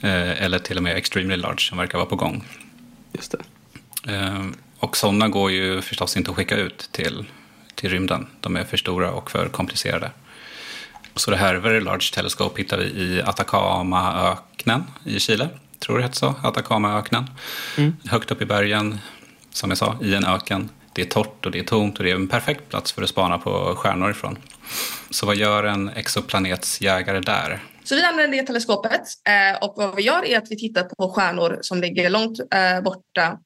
Eh, 0.00 0.42
eller 0.42 0.58
till 0.58 0.76
och 0.76 0.82
med 0.82 0.96
extremely 0.96 1.36
large 1.36 1.60
som 1.60 1.78
verkar 1.78 1.98
vara 1.98 2.08
på 2.08 2.16
gång. 2.16 2.44
Just 3.12 3.34
det. 4.02 4.12
Eh, 4.12 4.46
och 4.78 4.96
sådana 4.96 5.28
går 5.28 5.50
ju 5.50 5.82
förstås 5.82 6.16
inte 6.16 6.30
att 6.30 6.36
skicka 6.36 6.56
ut 6.56 6.88
till, 6.92 7.24
till 7.74 7.90
rymden. 7.90 8.26
De 8.40 8.56
är 8.56 8.64
för 8.64 8.76
stora 8.76 9.10
och 9.10 9.30
för 9.30 9.48
komplicerade. 9.48 10.10
Så 11.14 11.30
det 11.30 11.36
här 11.36 11.54
Very 11.54 11.80
Large 11.80 12.12
Telescope 12.14 12.62
hittar 12.62 12.78
vi 12.78 12.84
i 12.84 13.22
Atacamaöknen 13.22 14.84
i 15.04 15.20
Chile. 15.20 15.48
Tror 15.78 15.96
det 15.96 16.02
heter 16.02 16.16
så, 16.16 16.34
Atacamaöknen. 16.42 17.24
Mm. 17.76 17.96
Högt 18.04 18.30
upp 18.30 18.42
i 18.42 18.44
bergen, 18.44 18.98
som 19.50 19.70
jag 19.70 19.78
sa, 19.78 19.98
i 20.02 20.14
en 20.14 20.24
öken. 20.24 20.68
Det 20.96 21.02
är 21.02 21.06
torrt 21.06 21.46
och 21.46 21.52
det 21.52 21.58
är 21.58 21.64
tomt 21.64 21.98
och 21.98 22.04
det 22.04 22.10
är 22.10 22.14
en 22.14 22.28
perfekt 22.28 22.68
plats 22.68 22.92
för 22.92 23.02
att 23.02 23.08
spana 23.08 23.38
på 23.38 23.74
stjärnor 23.76 24.10
ifrån. 24.10 24.38
Så 25.10 25.26
vad 25.26 25.36
gör 25.36 25.64
en 25.64 25.88
exoplanetsjägare 25.88 27.20
där? 27.20 27.62
Så 27.84 27.94
vi 27.94 28.02
använder 28.02 28.38
det 28.38 28.46
teleskopet 28.46 29.02
eh, 29.28 29.62
och 29.62 29.74
vad 29.76 29.96
vi 29.96 30.02
gör 30.02 30.24
är 30.24 30.38
att 30.38 30.50
vi 30.50 30.56
tittar 30.56 30.82
på 30.82 31.12
stjärnor 31.12 31.58
som 31.60 31.80
ligger 31.80 32.10
långt 32.10 32.38
eh, 32.38 32.80
borta 32.84 33.38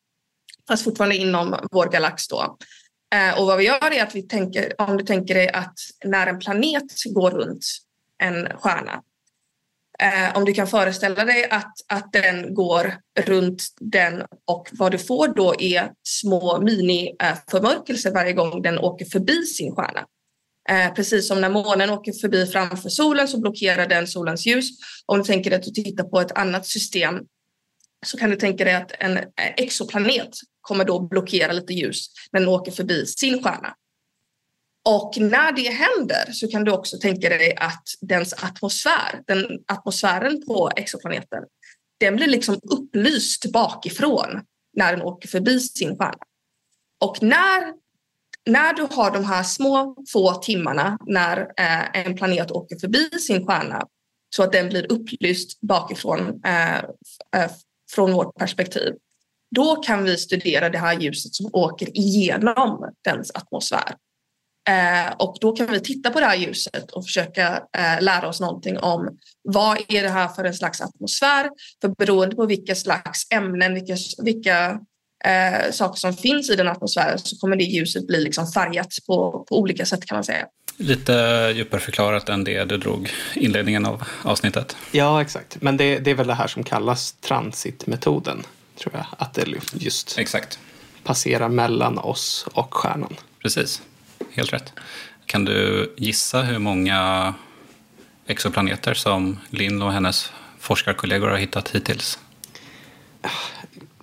fast 0.69 0.85
fortfarande 0.85 1.17
inom 1.17 1.57
vår 1.71 1.87
galax 1.87 2.29
då. 2.29 2.57
Eh, 3.15 3.41
och 3.41 3.47
vad 3.47 3.59
vi 3.59 3.65
gör 3.65 3.93
är 3.93 4.03
att 4.03 4.15
vi 4.15 4.23
tänker, 4.23 4.73
om 4.79 4.97
du 4.97 5.05
tänker 5.05 5.35
dig 5.35 5.49
att 5.49 5.75
när 6.05 6.27
en 6.27 6.39
planet 6.39 6.93
går 7.15 7.31
runt 7.31 7.65
en 8.19 8.49
stjärna. 8.57 9.03
Eh, 10.03 10.37
om 10.37 10.45
du 10.45 10.53
kan 10.53 10.67
föreställa 10.67 11.25
dig 11.25 11.49
att, 11.51 11.73
att 11.89 12.13
den 12.13 12.55
går 12.55 12.95
runt 13.21 13.63
den 13.81 14.23
och 14.47 14.69
vad 14.73 14.93
du 14.93 14.99
får 14.99 15.29
då 15.29 15.55
är 15.59 15.93
små 16.03 16.61
miniförmörkelser 16.61 18.11
eh, 18.11 18.15
varje 18.15 18.33
gång 18.33 18.63
den 18.63 18.79
åker 18.79 19.05
förbi 19.05 19.43
sin 19.43 19.75
stjärna. 19.75 20.07
Eh, 20.69 20.95
precis 20.95 21.29
som 21.29 21.41
när 21.41 21.49
månen 21.49 21.91
åker 21.91 22.13
förbi 22.13 22.47
framför 22.47 22.89
solen 22.89 23.29
så 23.29 23.41
blockerar 23.41 23.87
den 23.87 24.07
solens 24.07 24.47
ljus. 24.47 24.71
Om 25.07 25.19
du 25.19 25.25
tänker 25.25 25.53
att 25.53 25.63
du 25.63 25.71
tittar 25.71 26.05
på 26.05 26.21
ett 26.21 26.33
annat 26.33 26.67
system 26.67 27.15
så 28.07 28.19
kan 28.19 28.31
du 28.31 28.37
tänka 28.37 28.65
dig 28.65 28.75
att 28.75 28.93
en 28.99 29.17
eh, 29.17 29.25
exoplanet 29.57 30.31
kommer 30.61 30.85
då 30.85 31.01
blockera 31.01 31.53
lite 31.53 31.73
ljus 31.73 32.07
när 32.33 32.41
den 32.41 32.49
åker 32.49 32.73
förbi 32.73 33.07
sin 33.07 33.43
stjärna. 33.43 33.75
Och 34.89 35.19
när 35.21 35.53
det 35.53 35.71
händer 35.71 36.33
så 36.33 36.49
kan 36.49 36.65
du 36.65 36.73
också 36.73 36.99
tänka 36.99 37.29
dig 37.29 37.57
att 37.57 37.83
dens 38.01 38.33
atmosfär, 38.33 39.23
den 39.27 39.47
atmosfären 39.67 40.47
på 40.47 40.71
exoplaneten, 40.77 41.45
den 42.01 42.17
blir 42.17 42.27
liksom 42.27 42.61
upplyst 42.63 43.53
bakifrån 43.53 44.41
när 44.77 44.97
den 44.97 45.03
åker 45.03 45.29
förbi 45.29 45.61
sin 45.61 45.89
stjärna. 45.89 46.25
Och 47.01 47.23
när, 47.23 47.75
när 48.47 48.73
du 48.73 48.87
har 48.91 49.11
de 49.11 49.25
här 49.25 49.43
små 49.43 49.97
få 50.13 50.35
timmarna 50.35 50.99
när 51.07 51.41
eh, 51.41 52.07
en 52.07 52.17
planet 52.17 52.51
åker 52.51 52.79
förbi 52.79 53.11
sin 53.11 53.47
stjärna 53.47 53.87
så 54.37 54.43
att 54.43 54.53
den 54.53 54.69
blir 54.69 54.93
upplyst 54.93 55.61
bakifrån 55.61 56.41
eh, 56.45 56.79
eh, 56.79 57.51
från 57.91 58.13
vårt 58.13 58.35
perspektiv, 58.35 58.95
då 59.57 59.77
kan 59.77 60.05
vi 60.05 60.17
studera 60.17 60.69
det 60.69 60.79
här 60.79 61.01
ljuset 61.01 61.35
som 61.35 61.51
åker 61.53 61.99
igenom 61.99 62.95
dens 63.05 63.31
atmosfär. 63.31 63.95
Eh, 64.69 65.13
och 65.19 65.37
då 65.41 65.53
kan 65.53 65.67
vi 65.67 65.81
titta 65.81 66.11
på 66.11 66.21
det 66.21 66.27
här 66.27 66.37
ljuset 66.37 66.91
och 66.91 67.05
försöka 67.05 67.63
eh, 67.77 68.03
lära 68.03 68.29
oss 68.29 68.41
någonting 68.41 68.79
om 68.79 69.19
vad 69.43 69.79
är 69.89 70.03
det 70.03 70.09
här 70.09 70.29
för 70.29 70.45
en 70.45 70.55
slags 70.55 70.81
atmosfär? 70.81 71.51
För 71.81 71.89
beroende 71.99 72.37
på 72.37 72.47
vilka 72.47 72.75
slags 72.75 73.27
ämnen, 73.31 73.75
vilka, 73.75 73.97
vilka 74.23 74.81
eh, 75.25 75.71
saker 75.73 75.99
som 75.99 76.13
finns 76.13 76.51
i 76.51 76.57
den 76.57 76.69
atmosfären 76.69 77.19
så 77.19 77.37
kommer 77.37 77.57
det 77.57 77.65
ljuset 77.65 78.07
bli 78.07 78.21
liksom 78.21 78.47
färgat 78.47 78.95
på, 79.07 79.47
på 79.49 79.59
olika 79.59 79.87
sätt 79.87 80.07
kan 80.07 80.17
man 80.17 80.25
säga. 80.25 80.47
Lite 80.77 81.13
djupare 81.57 81.81
förklarat 81.81 82.29
än 82.29 82.45
det 82.45 82.65
du 82.65 82.77
drog 82.77 83.11
inledningen 83.35 83.87
av 83.87 84.03
avsnittet. 84.23 84.77
Ja, 84.93 85.23
exakt. 85.23 85.57
Men 85.61 85.77
det, 85.77 85.99
det 85.99 86.11
är 86.11 86.15
väl 86.15 86.27
det 86.27 86.35
här 86.35 86.47
som 86.47 86.65
kallas 86.65 87.13
transitmetoden, 87.13 88.43
tror 88.79 88.95
jag. 88.95 89.07
Att 89.19 89.35
det 89.35 89.45
just 89.73 90.19
exakt. 90.19 90.59
passerar 91.05 91.49
mellan 91.49 91.99
oss 91.99 92.47
och 92.53 92.75
stjärnan. 92.75 93.17
Precis 93.43 93.83
helt 94.31 94.53
rätt. 94.53 94.73
Kan 95.27 95.45
du 95.45 95.93
gissa 95.97 96.43
hur 96.43 96.59
många 96.59 97.35
exoplaneter 98.27 98.95
som 98.95 99.39
Linn 99.51 99.83
och 99.83 99.93
hennes 99.93 100.33
forskarkollegor 100.59 101.29
har 101.29 101.37
hittat 101.37 101.69
hittills? 101.69 102.19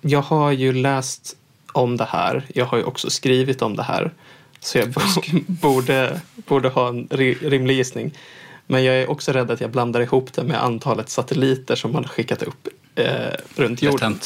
Jag 0.00 0.22
har 0.22 0.52
ju 0.52 0.72
läst 0.72 1.36
om 1.72 1.96
det 1.96 2.04
här. 2.04 2.46
Jag 2.54 2.64
har 2.64 2.78
ju 2.78 2.84
också 2.84 3.10
skrivit 3.10 3.62
om 3.62 3.76
det 3.76 3.82
här. 3.82 4.12
Så 4.60 4.78
jag 4.78 4.94
borde, 5.46 6.20
borde 6.34 6.68
ha 6.68 6.88
en 6.88 7.08
rimlig 7.10 7.76
gissning. 7.76 8.18
Men 8.66 8.84
jag 8.84 8.94
är 8.94 9.10
också 9.10 9.32
rädd 9.32 9.50
att 9.50 9.60
jag 9.60 9.70
blandar 9.70 10.00
ihop 10.00 10.32
det 10.32 10.44
med 10.44 10.64
antalet 10.64 11.10
satelliter 11.10 11.76
som 11.76 11.92
man 11.92 12.04
har 12.04 12.10
skickat 12.10 12.42
upp 12.42 12.68
eh, 12.94 13.34
runt 13.56 13.82
jorden. 13.82 14.18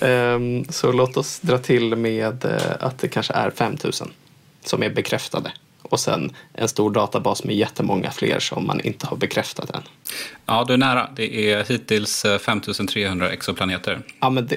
Um, 0.00 0.64
så 0.68 0.92
låt 0.92 1.16
oss 1.16 1.40
dra 1.40 1.58
till 1.58 1.96
med 1.96 2.44
eh, 2.44 2.72
att 2.80 2.98
det 2.98 3.08
kanske 3.08 3.32
är 3.32 3.50
5000 3.50 4.10
som 4.64 4.82
är 4.82 4.90
bekräftade. 4.90 5.52
Och 5.82 6.00
sen 6.00 6.32
en 6.54 6.68
stor 6.68 6.90
databas 6.90 7.44
med 7.44 7.56
jättemånga 7.56 8.10
fler 8.10 8.40
som 8.40 8.66
man 8.66 8.80
inte 8.80 9.06
har 9.06 9.16
bekräftat 9.16 9.70
än. 9.70 9.82
Ja, 10.46 10.64
du 10.68 10.72
är 10.72 10.78
nära. 10.78 11.10
Det 11.16 11.52
är 11.52 11.64
hittills 11.64 12.26
5300 12.40 13.30
exoplaneter. 13.30 14.02
Ja, 14.20 14.30
men 14.30 14.46
det, 14.46 14.56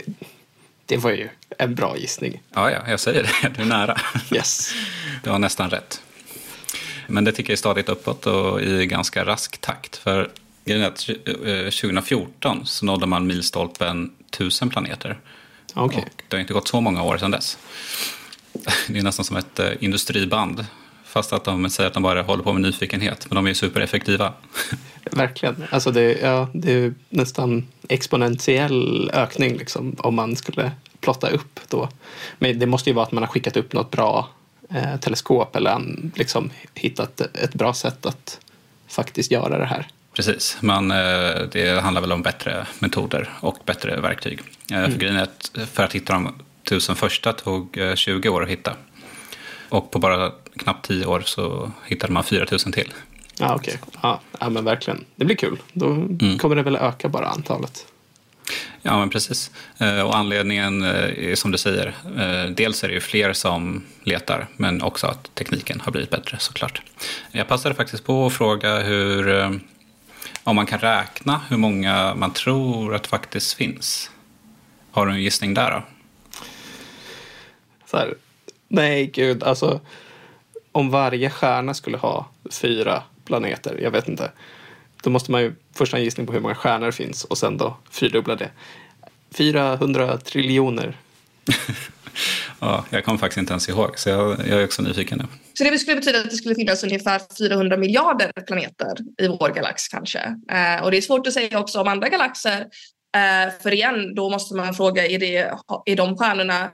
det 0.86 0.98
var 0.98 1.12
ju 1.12 1.29
en 1.57 1.75
bra 1.75 1.98
gissning. 1.98 2.41
Ja, 2.53 2.72
ja, 2.72 2.79
jag 2.88 3.00
säger 3.00 3.24
det. 3.24 3.50
Du 3.55 3.62
är 3.62 3.65
nära. 3.65 3.98
Yes. 4.36 4.74
Du 5.24 5.29
har 5.29 5.39
nästan 5.39 5.69
rätt. 5.69 6.01
Men 7.07 7.24
det 7.24 7.31
tickar 7.31 7.55
stadigt 7.55 7.89
uppåt 7.89 8.25
och 8.25 8.62
i 8.62 8.86
ganska 8.86 9.25
rask 9.25 9.57
takt. 9.57 9.95
För 9.95 10.31
2014 10.65 12.57
eh, 12.57 12.63
så 12.63 12.86
nådde 12.86 13.05
man 13.05 13.27
milstolpen 13.27 14.12
1000 14.31 14.69
planeter. 14.69 15.19
Okay. 15.75 16.01
Och 16.01 16.24
det 16.27 16.36
har 16.36 16.41
inte 16.41 16.53
gått 16.53 16.67
så 16.67 16.81
många 16.81 17.03
år 17.03 17.17
sedan 17.17 17.31
dess. 17.31 17.57
Det 18.88 19.00
är 19.00 19.03
nästan 19.03 19.25
som 19.25 19.38
ett 19.38 19.60
eh, 19.60 19.72
industriband. 19.79 20.65
Fast 21.03 21.33
att 21.33 21.43
de 21.43 21.69
säger 21.69 21.88
att 21.88 21.93
de 21.93 22.03
bara 22.03 22.22
håller 22.22 22.43
på 22.43 22.53
med 22.53 22.62
nyfikenhet. 22.62 23.25
Men 23.29 23.36
de 23.36 23.48
är 23.48 23.53
supereffektiva. 23.53 24.33
Verkligen. 25.12 25.63
Alltså 25.69 25.91
det, 25.91 26.19
ja, 26.22 26.48
det 26.53 26.72
är 26.72 26.93
nästan 27.10 27.67
exponentiell 27.89 29.10
ökning 29.13 29.57
liksom, 29.57 29.95
om 30.00 30.15
man 30.15 30.36
skulle 30.36 30.72
plotta 31.00 31.29
upp 31.29 31.60
då. 31.67 31.89
Men 32.39 32.60
det 32.60 32.65
måste 32.65 32.89
ju 32.89 32.93
vara 32.93 33.05
att 33.05 33.12
man 33.12 33.24
har 33.24 33.27
skickat 33.27 33.57
upp 33.57 33.74
något 33.74 33.91
bra 33.91 34.29
eh, 34.69 35.00
teleskop 35.00 35.55
eller 35.55 35.81
liksom 36.15 36.50
hittat 36.74 37.22
ett 37.22 37.53
bra 37.53 37.74
sätt 37.74 38.05
att 38.05 38.39
faktiskt 38.88 39.31
göra 39.31 39.57
det 39.57 39.65
här. 39.65 39.88
Precis, 40.13 40.57
men 40.60 40.91
eh, 40.91 41.41
det 41.51 41.81
handlar 41.81 42.01
väl 42.01 42.12
om 42.12 42.22
bättre 42.22 42.67
metoder 42.79 43.29
och 43.39 43.57
bättre 43.65 44.00
verktyg. 44.01 44.39
Eh, 44.72 44.83
mm. 44.83 45.00
För 45.00 45.17
att 45.17 45.51
för 45.69 45.83
att 45.83 45.93
hitta 45.93 46.13
de 46.13 46.36
tusen 46.63 46.96
första 46.96 47.34
tog 47.34 47.79
20 47.96 48.29
år 48.29 48.43
att 48.43 48.50
hitta. 48.50 48.75
Och 49.70 49.91
på 49.91 50.00
bara 50.00 50.32
knappt 50.58 50.88
10 50.88 51.05
år 51.05 51.22
så 51.25 51.72
hittade 51.86 52.13
man 52.13 52.24
4000 52.24 52.72
till. 52.72 52.93
Ja, 53.39 53.55
okej. 53.55 53.79
Okay. 53.82 54.00
Ja, 54.03 54.20
ja, 54.39 54.50
men 54.50 54.65
verkligen. 54.65 55.05
Det 55.15 55.25
blir 55.25 55.36
kul. 55.36 55.58
Då 55.74 55.86
mm. 55.86 56.38
kommer 56.38 56.55
det 56.55 56.62
väl 56.62 56.75
öka 56.75 57.10
bara 57.10 57.27
antalet. 57.27 57.86
Ja, 58.82 59.00
men 59.00 59.10
precis. 59.10 59.51
Eh, 59.77 60.01
och 60.01 60.17
anledningen 60.17 60.84
är 60.84 61.36
som 61.36 61.51
du 61.51 61.58
säger. 61.58 61.96
Eh, 62.17 62.51
dels 62.51 62.84
är 62.84 62.88
det 62.88 62.93
ju 62.93 63.00
fler 63.00 63.34
som 63.34 63.84
letar, 64.03 64.48
men 64.58 64.82
också 64.82 65.08
att 65.08 65.36
tekniken 65.36 65.82
har 65.82 65.91
blivit 65.91 66.10
bättre 66.10 66.38
såklart. 66.39 66.82
Jag 67.32 67.48
passade 67.48 67.75
faktiskt 67.75 68.05
på 68.05 68.25
att 68.25 68.34
fråga 68.34 68.79
hur, 68.79 69.39
eh, 69.39 69.51
om 70.43 70.55
man 70.55 70.65
kan 70.65 70.79
räkna 70.79 71.41
hur 71.50 71.58
många 71.58 72.15
man 72.15 72.34
tror 72.34 72.96
att 72.96 73.08
faktiskt 73.08 73.53
finns. 73.53 74.10
Har 74.91 75.05
du 75.05 75.12
en 75.12 75.22
gissning 75.22 75.53
där 75.53 75.72
då? 75.72 75.84
Här, 77.97 78.15
nej, 78.67 79.05
gud, 79.05 79.43
alltså 79.43 79.79
om 80.71 80.89
varje 80.89 81.29
stjärna 81.29 81.73
skulle 81.73 81.97
ha 81.97 82.29
fyra 82.51 83.03
planeter, 83.25 83.79
jag 83.81 83.91
vet 83.91 84.07
inte. 84.07 84.31
Då 85.03 85.09
måste 85.09 85.31
man 85.31 85.41
ju 85.41 85.55
först 85.73 85.91
ha 85.91 86.00
en 86.00 86.05
gissning 86.05 86.27
på 86.27 86.33
hur 86.33 86.39
många 86.39 86.55
stjärnor 86.55 86.85
det 86.85 86.91
finns 86.91 87.23
och 87.23 87.38
sen 87.38 87.57
då 87.57 87.77
fyrdubbla 87.91 88.35
det. 88.35 88.50
400 89.33 90.17
triljoner. 90.17 90.97
ja, 92.59 92.85
jag 92.89 93.05
kommer 93.05 93.17
faktiskt 93.17 93.38
inte 93.38 93.53
ens 93.53 93.69
ihåg, 93.69 94.00
så 94.00 94.09
jag, 94.09 94.39
jag 94.39 94.62
är 94.62 94.65
också 94.65 94.81
nyfiken 94.81 95.17
nu. 95.17 95.25
Så 95.53 95.63
det 95.63 95.79
skulle 95.79 95.95
betyda 95.95 96.19
att 96.19 96.29
det 96.29 96.35
skulle 96.35 96.55
finnas 96.55 96.83
ungefär 96.83 97.21
400 97.38 97.77
miljarder 97.77 98.31
planeter 98.47 98.97
i 99.17 99.27
vår 99.27 99.50
galax 99.50 99.88
kanske. 99.88 100.19
Eh, 100.51 100.83
och 100.83 100.91
det 100.91 100.97
är 100.97 101.01
svårt 101.01 101.27
att 101.27 101.33
säga 101.33 101.59
också 101.59 101.81
om 101.81 101.88
andra 101.88 102.09
galaxer. 102.09 102.65
Eh, 103.15 103.53
för 103.62 103.73
igen, 103.73 104.15
då 104.15 104.29
måste 104.29 104.55
man 104.55 104.73
fråga, 104.73 105.05
är, 105.05 105.19
det, 105.19 105.38
är 105.85 105.95
de 105.95 106.17
stjärnorna 106.17 106.71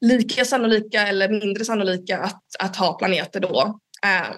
lika 0.00 0.44
sannolika 0.44 1.06
eller 1.06 1.28
mindre 1.28 1.64
sannolika 1.64 2.18
att, 2.18 2.42
att 2.58 2.76
ha 2.76 2.98
planeter 2.98 3.40
då. 3.40 3.80
Eh, 4.06 4.36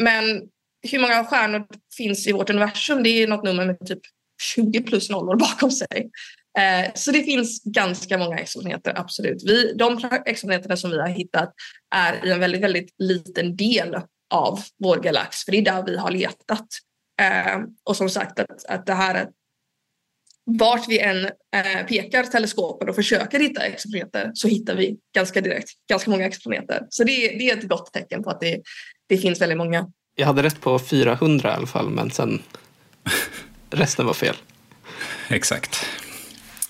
men 0.00 0.42
hur 0.90 0.98
många 0.98 1.24
stjärnor 1.24 1.66
finns 1.96 2.26
i 2.26 2.32
vårt 2.32 2.50
universum? 2.50 3.02
Det 3.02 3.08
är 3.08 3.28
något 3.28 3.44
nummer 3.44 3.66
med 3.66 3.86
typ 3.86 4.00
20 4.42 4.82
plus 4.82 5.10
nollor 5.10 5.36
bakom 5.36 5.70
sig. 5.70 6.10
Eh, 6.58 6.92
så 6.94 7.10
det 7.10 7.22
finns 7.22 7.62
ganska 7.64 8.18
många 8.18 8.38
exoplaneter, 8.38 8.92
absolut. 8.96 9.42
Vi, 9.46 9.72
de 9.72 10.10
exoplaneterna 10.26 10.76
som 10.76 10.90
vi 10.90 11.00
har 11.00 11.08
hittat 11.08 11.54
är 11.94 12.26
i 12.26 12.30
en 12.30 12.40
väldigt, 12.40 12.62
väldigt 12.62 12.94
liten 12.98 13.56
del 13.56 13.96
av 14.34 14.60
vår 14.78 14.96
galax, 14.96 15.44
för 15.44 15.52
det 15.52 15.58
är 15.58 15.62
där 15.62 15.82
vi 15.86 15.96
har 15.96 16.10
letat. 16.10 16.66
Eh, 17.22 17.58
och 17.84 17.96
som 17.96 18.10
sagt 18.10 18.40
att, 18.40 18.64
att 18.64 18.86
det 18.86 18.94
här 18.94 19.28
vart 20.46 20.88
vi 20.88 20.98
än 20.98 21.24
eh, 21.24 21.86
pekar 21.88 22.22
teleskopen 22.22 22.88
och 22.88 22.94
försöker 22.94 23.40
hitta 23.40 23.62
exoplaneter 23.62 24.30
så 24.34 24.48
hittar 24.48 24.76
vi 24.76 24.96
ganska 25.14 25.40
direkt 25.40 25.68
ganska 25.88 26.10
många 26.10 26.26
exoplaneter. 26.26 26.86
Så 26.88 27.04
det, 27.04 27.12
det 27.12 27.50
är 27.50 27.56
ett 27.56 27.68
gott 27.68 27.92
tecken 27.92 28.22
på 28.22 28.30
att 28.30 28.40
det, 28.40 28.62
det 29.08 29.18
finns 29.18 29.40
väldigt 29.40 29.58
många. 29.58 29.86
Jag 30.14 30.26
hade 30.26 30.42
rätt 30.42 30.60
på 30.60 30.78
400 30.78 31.50
i 31.50 31.52
alla 31.52 31.66
fall, 31.66 31.90
men 31.90 32.10
sen 32.10 32.42
resten 33.70 34.06
var 34.06 34.14
fel. 34.14 34.36
Exakt. 35.28 35.86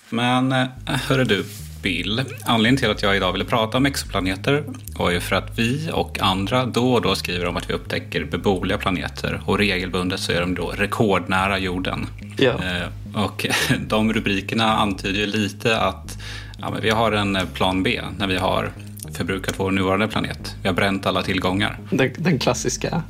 Men 0.09 0.53
eh, 0.53 0.67
hörru 0.87 1.25
du, 1.25 1.45
Bill. 1.87 2.23
Anledningen 2.45 2.81
till 2.81 2.91
att 2.91 3.03
jag 3.03 3.17
idag 3.17 3.33
ville 3.33 3.45
prata 3.45 3.77
om 3.77 3.87
exoplaneter 3.87 4.65
var 4.99 5.11
ju 5.11 5.21
för 5.21 5.37
att 5.37 5.59
vi 5.59 5.91
och 5.93 6.19
andra 6.21 6.67
då 6.67 6.93
och 6.93 7.03
då 7.03 7.15
skriver 7.15 7.47
om 7.47 7.57
att 7.57 7.71
vi 7.71 7.75
upptäcker 7.75 8.25
beboeliga 8.25 8.79
planeter 8.79 9.43
och 9.45 9.59
regelbundet 9.59 10.21
så 10.21 10.33
är 10.33 10.41
de 10.41 10.55
då 10.55 10.71
rekordnära 10.71 11.59
jorden. 11.59 12.07
Ja. 12.39 12.51
Eh, 12.51 13.25
och 13.25 13.47
de 13.87 14.13
rubrikerna 14.13 14.77
antyder 14.77 15.21
ju 15.21 15.27
lite 15.27 15.81
att 15.81 16.19
ja, 16.59 16.75
vi 16.83 16.91
har 16.91 17.13
en 17.13 17.39
plan 17.55 17.83
B 17.83 18.01
när 18.19 18.27
vi 18.27 18.37
har 18.37 18.73
förbrukat 19.13 19.55
vår 19.57 19.71
nuvarande 19.71 20.09
planet. 20.09 20.55
Vi 20.63 20.69
har 20.69 20.75
bränt 20.75 21.07
alla 21.07 21.23
tillgångar. 21.23 21.79
Den, 21.91 22.11
den 22.19 22.39
klassiska 22.39 23.03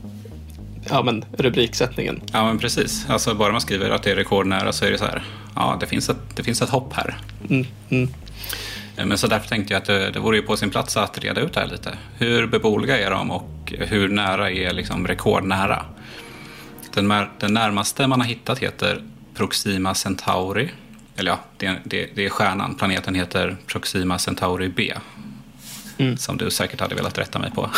ja, 0.90 1.02
men, 1.02 1.24
rubriksättningen. 1.38 2.20
Ja, 2.32 2.44
men 2.44 2.58
precis. 2.58 3.06
Alltså 3.08 3.34
bara 3.34 3.52
man 3.52 3.60
skriver 3.60 3.90
att 3.90 4.02
det 4.02 4.10
är 4.10 4.16
rekordnära 4.16 4.72
så 4.72 4.84
är 4.84 4.90
det 4.90 4.98
så 4.98 5.04
här, 5.04 5.24
ja, 5.54 5.76
det 5.80 5.86
finns 5.86 6.08
ett, 6.08 6.36
det 6.36 6.42
finns 6.42 6.62
ett 6.62 6.70
hopp 6.70 6.92
här. 6.92 7.18
Mm, 7.50 7.66
mm. 7.90 8.08
Men 8.96 9.18
så 9.18 9.26
därför 9.26 9.48
tänkte 9.48 9.74
jag 9.74 9.80
att 9.80 9.86
det, 9.86 10.10
det 10.10 10.18
vore 10.18 10.36
ju 10.36 10.42
på 10.42 10.56
sin 10.56 10.70
plats 10.70 10.96
att 10.96 11.18
reda 11.18 11.40
ut 11.40 11.52
det 11.52 11.60
här 11.60 11.66
lite. 11.66 11.98
Hur 12.18 12.46
beboeliga 12.46 12.98
är 12.98 13.10
de 13.10 13.30
och 13.30 13.72
hur 13.78 14.08
nära 14.08 14.50
är 14.50 14.72
liksom 14.72 15.06
rekordnära? 15.06 15.84
Den, 16.94 17.26
den 17.38 17.54
närmaste 17.54 18.06
man 18.06 18.20
har 18.20 18.28
hittat 18.28 18.58
heter 18.58 19.02
Proxima 19.34 19.94
Centauri. 19.94 20.70
Eller 21.16 21.30
ja, 21.30 21.38
det, 21.56 21.76
det, 21.84 22.08
det 22.14 22.24
är 22.24 22.30
stjärnan. 22.30 22.74
Planeten 22.74 23.14
heter 23.14 23.56
Proxima 23.66 24.18
Centauri 24.18 24.68
B. 24.68 24.92
Mm. 25.98 26.16
Som 26.16 26.36
du 26.36 26.50
säkert 26.50 26.80
hade 26.80 26.94
velat 26.94 27.18
rätta 27.18 27.38
mig 27.38 27.50
på. 27.50 27.70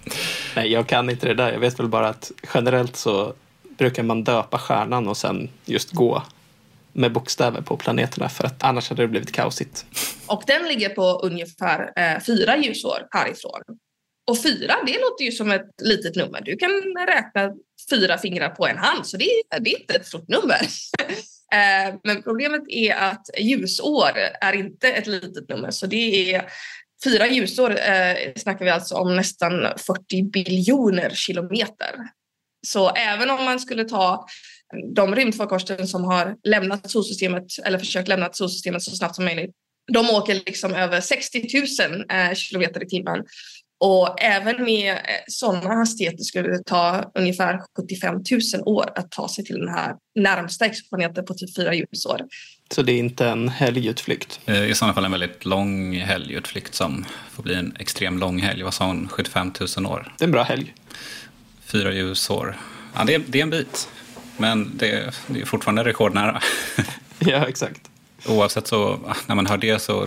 Nej, 0.56 0.72
jag 0.72 0.86
kan 0.86 1.10
inte 1.10 1.26
det 1.26 1.34
där. 1.34 1.52
Jag 1.52 1.60
vet 1.60 1.80
väl 1.80 1.88
bara 1.88 2.08
att 2.08 2.32
generellt 2.54 2.96
så 2.96 3.34
brukar 3.78 4.02
man 4.02 4.24
döpa 4.24 4.58
stjärnan 4.58 5.08
och 5.08 5.16
sen 5.16 5.48
just 5.64 5.92
gå 5.92 6.22
med 6.94 7.12
bokstäver 7.12 7.60
på 7.60 7.76
planeterna 7.76 8.28
för 8.28 8.44
att 8.44 8.62
annars 8.62 8.88
hade 8.88 9.02
det 9.02 9.08
blivit 9.08 9.32
kaosigt. 9.32 9.86
Och 10.26 10.42
den 10.46 10.68
ligger 10.68 10.88
på 10.88 11.02
ungefär 11.02 11.92
eh, 11.96 12.20
fyra 12.22 12.56
ljusår 12.56 13.06
härifrån. 13.10 13.62
Och 14.26 14.42
fyra, 14.42 14.74
det 14.86 15.00
låter 15.00 15.24
ju 15.24 15.32
som 15.32 15.50
ett 15.50 15.70
litet 15.82 16.16
nummer. 16.16 16.40
Du 16.40 16.56
kan 16.56 16.70
räkna 17.06 17.54
fyra 17.90 18.18
fingrar 18.18 18.50
på 18.50 18.66
en 18.66 18.78
hand, 18.78 19.06
så 19.06 19.16
det 19.16 19.24
är, 19.24 19.60
det 19.60 19.70
är 19.70 19.80
inte 19.80 19.94
ett 19.94 20.06
stort 20.06 20.28
nummer. 20.28 20.60
eh, 21.52 21.94
men 22.04 22.22
problemet 22.22 22.62
är 22.68 22.94
att 22.94 23.26
ljusår 23.38 24.10
är 24.40 24.52
inte 24.52 24.92
ett 24.92 25.06
litet 25.06 25.48
nummer, 25.48 25.70
så 25.70 25.86
det 25.86 26.34
är 26.34 26.44
fyra 27.04 27.26
ljusår 27.26 27.70
eh, 27.70 28.32
snackar 28.36 28.64
vi 28.64 28.70
alltså 28.70 28.94
om 28.94 29.16
nästan 29.16 29.52
40 29.86 30.30
biljoner 30.30 31.10
kilometer. 31.10 31.94
Så 32.66 32.90
även 32.90 33.30
om 33.30 33.44
man 33.44 33.60
skulle 33.60 33.84
ta 33.84 34.26
de 34.94 35.14
rymdfarkoster 35.14 35.84
som 35.84 36.04
har 36.04 36.36
lämnat 36.44 36.90
solsystemet 36.90 37.44
eller 37.64 37.78
försökt 37.78 38.08
lämna 38.08 38.28
solsystemet 38.32 38.82
så 38.82 38.90
snabbt 38.90 39.14
som 39.14 39.24
möjligt. 39.24 39.50
De 39.92 40.10
åker 40.10 40.34
liksom 40.34 40.74
över 40.74 41.00
60 41.00 41.48
000 41.88 42.04
eh, 42.10 42.34
kilometer 42.34 42.84
i 42.84 42.88
timmen. 42.88 43.24
Och 43.80 44.22
även 44.22 44.64
med 44.64 44.92
eh, 44.92 45.00
sådana 45.28 45.74
hastigheter 45.74 46.24
skulle 46.24 46.48
det 46.48 46.64
ta 46.66 47.10
ungefär 47.14 47.60
75 47.76 48.14
000 48.14 48.22
år 48.64 48.92
att 48.94 49.10
ta 49.10 49.28
sig 49.28 49.44
till 49.44 49.58
den 49.58 49.68
här 49.68 49.94
närmsta 50.14 50.66
exoplaneten 50.66 51.24
på 51.24 51.34
typ 51.34 51.56
fyra 51.56 51.74
ljusår. 51.74 52.20
Så 52.74 52.82
det 52.82 52.92
är 52.92 52.98
inte 52.98 53.26
en 53.26 53.48
helgutflykt? 53.48 54.40
Eh, 54.46 54.70
I 54.70 54.74
sådana 54.74 54.94
fall 54.94 55.04
en 55.04 55.10
väldigt 55.10 55.44
lång 55.44 55.96
helgutflykt 55.96 56.74
som 56.74 57.04
får 57.30 57.42
bli 57.42 57.54
en 57.54 57.76
extrem 57.78 58.18
lång 58.18 58.38
helg. 58.38 58.62
Vad 58.62 58.74
sa 58.74 58.86
hon? 58.86 59.08
75 59.08 59.52
000 59.76 59.86
år? 59.86 60.14
Det 60.18 60.24
är 60.24 60.26
en 60.26 60.32
bra 60.32 60.42
helg. 60.42 60.74
Fyra 61.66 61.92
ljusår. 61.92 62.56
Ja, 62.94 63.04
det, 63.04 63.14
är, 63.14 63.22
det 63.26 63.38
är 63.38 63.42
en 63.42 63.50
bit. 63.50 63.88
Men 64.36 64.76
det, 64.76 65.14
det 65.26 65.40
är 65.40 65.44
fortfarande 65.44 65.84
rekordnära. 65.84 66.40
ja, 67.18 67.48
exakt. 67.48 67.80
Oavsett 68.26 68.66
så, 68.66 69.00
när 69.26 69.34
man 69.34 69.46
hör 69.46 69.56
det 69.56 69.78
så 69.78 70.06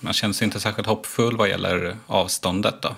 man 0.00 0.12
känns 0.12 0.42
inte 0.42 0.60
särskilt 0.60 0.88
hoppfull 0.88 1.36
vad 1.36 1.48
gäller 1.48 1.96
avståndet. 2.06 2.82
Då. 2.82 2.96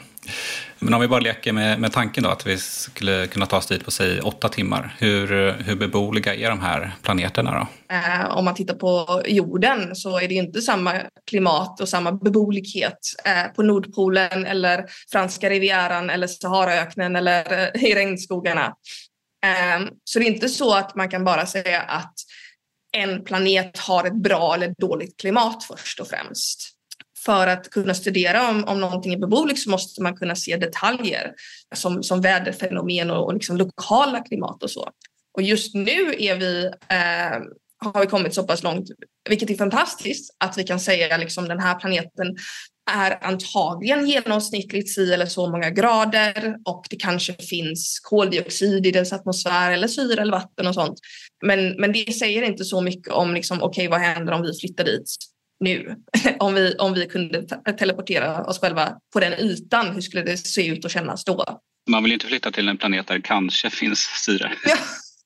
Men 0.78 0.94
om 0.94 1.00
vi 1.00 1.08
bara 1.08 1.20
leker 1.20 1.52
med, 1.52 1.80
med 1.80 1.92
tanken 1.92 2.22
då 2.22 2.30
att 2.30 2.46
vi 2.46 2.58
skulle 2.58 3.26
kunna 3.26 3.46
ta 3.46 3.56
oss 3.56 3.66
dit 3.66 3.84
på 3.84 3.90
säg 3.90 4.20
åtta 4.20 4.48
timmar. 4.48 4.94
Hur, 4.98 5.52
hur 5.52 5.76
beboeliga 5.76 6.34
är 6.34 6.48
de 6.48 6.60
här 6.60 6.92
planeterna 7.02 7.50
då? 7.50 7.94
Eh, 7.94 8.36
om 8.36 8.44
man 8.44 8.54
tittar 8.54 8.74
på 8.74 9.22
jorden 9.26 9.96
så 9.96 10.18
är 10.20 10.28
det 10.28 10.34
inte 10.34 10.62
samma 10.62 10.92
klimat 11.26 11.80
och 11.80 11.88
samma 11.88 12.12
beboelighet 12.12 12.98
eh, 13.24 13.54
på 13.56 13.62
Nordpolen 13.62 14.46
eller 14.46 14.84
franska 15.12 15.50
rivieran 15.50 16.10
eller 16.10 16.26
Saharaöknen 16.26 17.16
eller 17.16 17.72
eh, 17.74 17.84
i 17.84 17.94
regnskogarna. 17.94 18.74
Ehm, 19.46 19.88
så 20.04 20.18
det 20.18 20.24
är 20.24 20.32
inte 20.32 20.48
så 20.48 20.74
att 20.74 20.94
man 20.94 21.08
kan 21.08 21.24
bara 21.24 21.46
säga 21.46 21.80
att 21.80 22.14
en 22.92 23.24
planet 23.24 23.78
har 23.78 24.04
ett 24.04 24.22
bra 24.22 24.54
eller 24.54 24.74
dåligt 24.78 25.16
klimat 25.20 25.64
först 25.64 26.00
och 26.00 26.08
främst. 26.08 26.72
För 27.24 27.46
att 27.46 27.70
kunna 27.70 27.94
studera 27.94 28.50
om, 28.50 28.64
om 28.64 28.80
någonting 28.80 29.12
är 29.12 29.18
beboeligt 29.18 29.60
så 29.60 29.70
måste 29.70 30.02
man 30.02 30.16
kunna 30.16 30.36
se 30.36 30.56
detaljer 30.56 31.34
som, 31.74 32.02
som 32.02 32.20
väderfenomen 32.20 33.10
och, 33.10 33.24
och 33.24 33.34
liksom 33.34 33.56
lokala 33.56 34.20
klimat 34.20 34.62
och 34.62 34.70
så. 34.70 34.90
Och 35.34 35.42
just 35.42 35.74
nu 35.74 36.14
är 36.18 36.36
vi, 36.36 36.66
eh, 36.88 37.40
har 37.78 38.00
vi 38.00 38.06
kommit 38.06 38.34
så 38.34 38.42
pass 38.42 38.62
långt, 38.62 38.88
vilket 39.28 39.50
är 39.50 39.54
fantastiskt, 39.54 40.36
att 40.44 40.58
vi 40.58 40.64
kan 40.64 40.80
säga 40.80 41.16
liksom 41.16 41.48
den 41.48 41.60
här 41.60 41.74
planeten 41.74 42.36
är 42.90 43.24
antagligen 43.24 44.06
genomsnittligt 44.06 44.88
si 44.88 45.12
eller 45.12 45.26
så 45.26 45.50
många 45.50 45.70
grader 45.70 46.56
och 46.64 46.86
det 46.90 46.96
kanske 46.96 47.32
finns 47.32 48.00
koldioxid 48.02 48.86
i 48.86 48.90
dess 48.90 49.12
atmosfär 49.12 49.72
eller 49.72 49.88
syre 49.88 50.22
eller 50.22 50.32
vatten 50.32 50.66
och 50.66 50.74
sånt. 50.74 50.98
Men, 51.46 51.80
men 51.80 51.92
det 51.92 52.12
säger 52.12 52.42
inte 52.42 52.64
så 52.64 52.80
mycket 52.80 53.12
om 53.12 53.34
liksom, 53.34 53.62
okej, 53.62 53.88
okay, 53.88 53.88
vad 53.88 54.00
händer 54.00 54.32
om 54.32 54.42
vi 54.42 54.58
flyttar 54.60 54.84
dit 54.84 55.16
nu? 55.60 55.96
om, 56.38 56.54
vi, 56.54 56.74
om 56.78 56.94
vi 56.94 57.06
kunde 57.06 57.42
teleportera 57.78 58.44
oss 58.44 58.60
själva 58.60 58.96
på 59.12 59.20
den 59.20 59.32
ytan, 59.32 59.94
hur 59.94 60.00
skulle 60.00 60.22
det 60.22 60.36
se 60.36 60.66
ut 60.66 60.84
och 60.84 60.90
kännas 60.90 61.24
då? 61.24 61.60
Man 61.90 62.02
vill 62.02 62.12
inte 62.12 62.26
flytta 62.26 62.50
till 62.50 62.68
en 62.68 62.76
planet 62.76 63.06
där 63.06 63.14
det 63.14 63.22
kanske 63.22 63.70
finns 63.70 63.98
syre. 63.98 64.52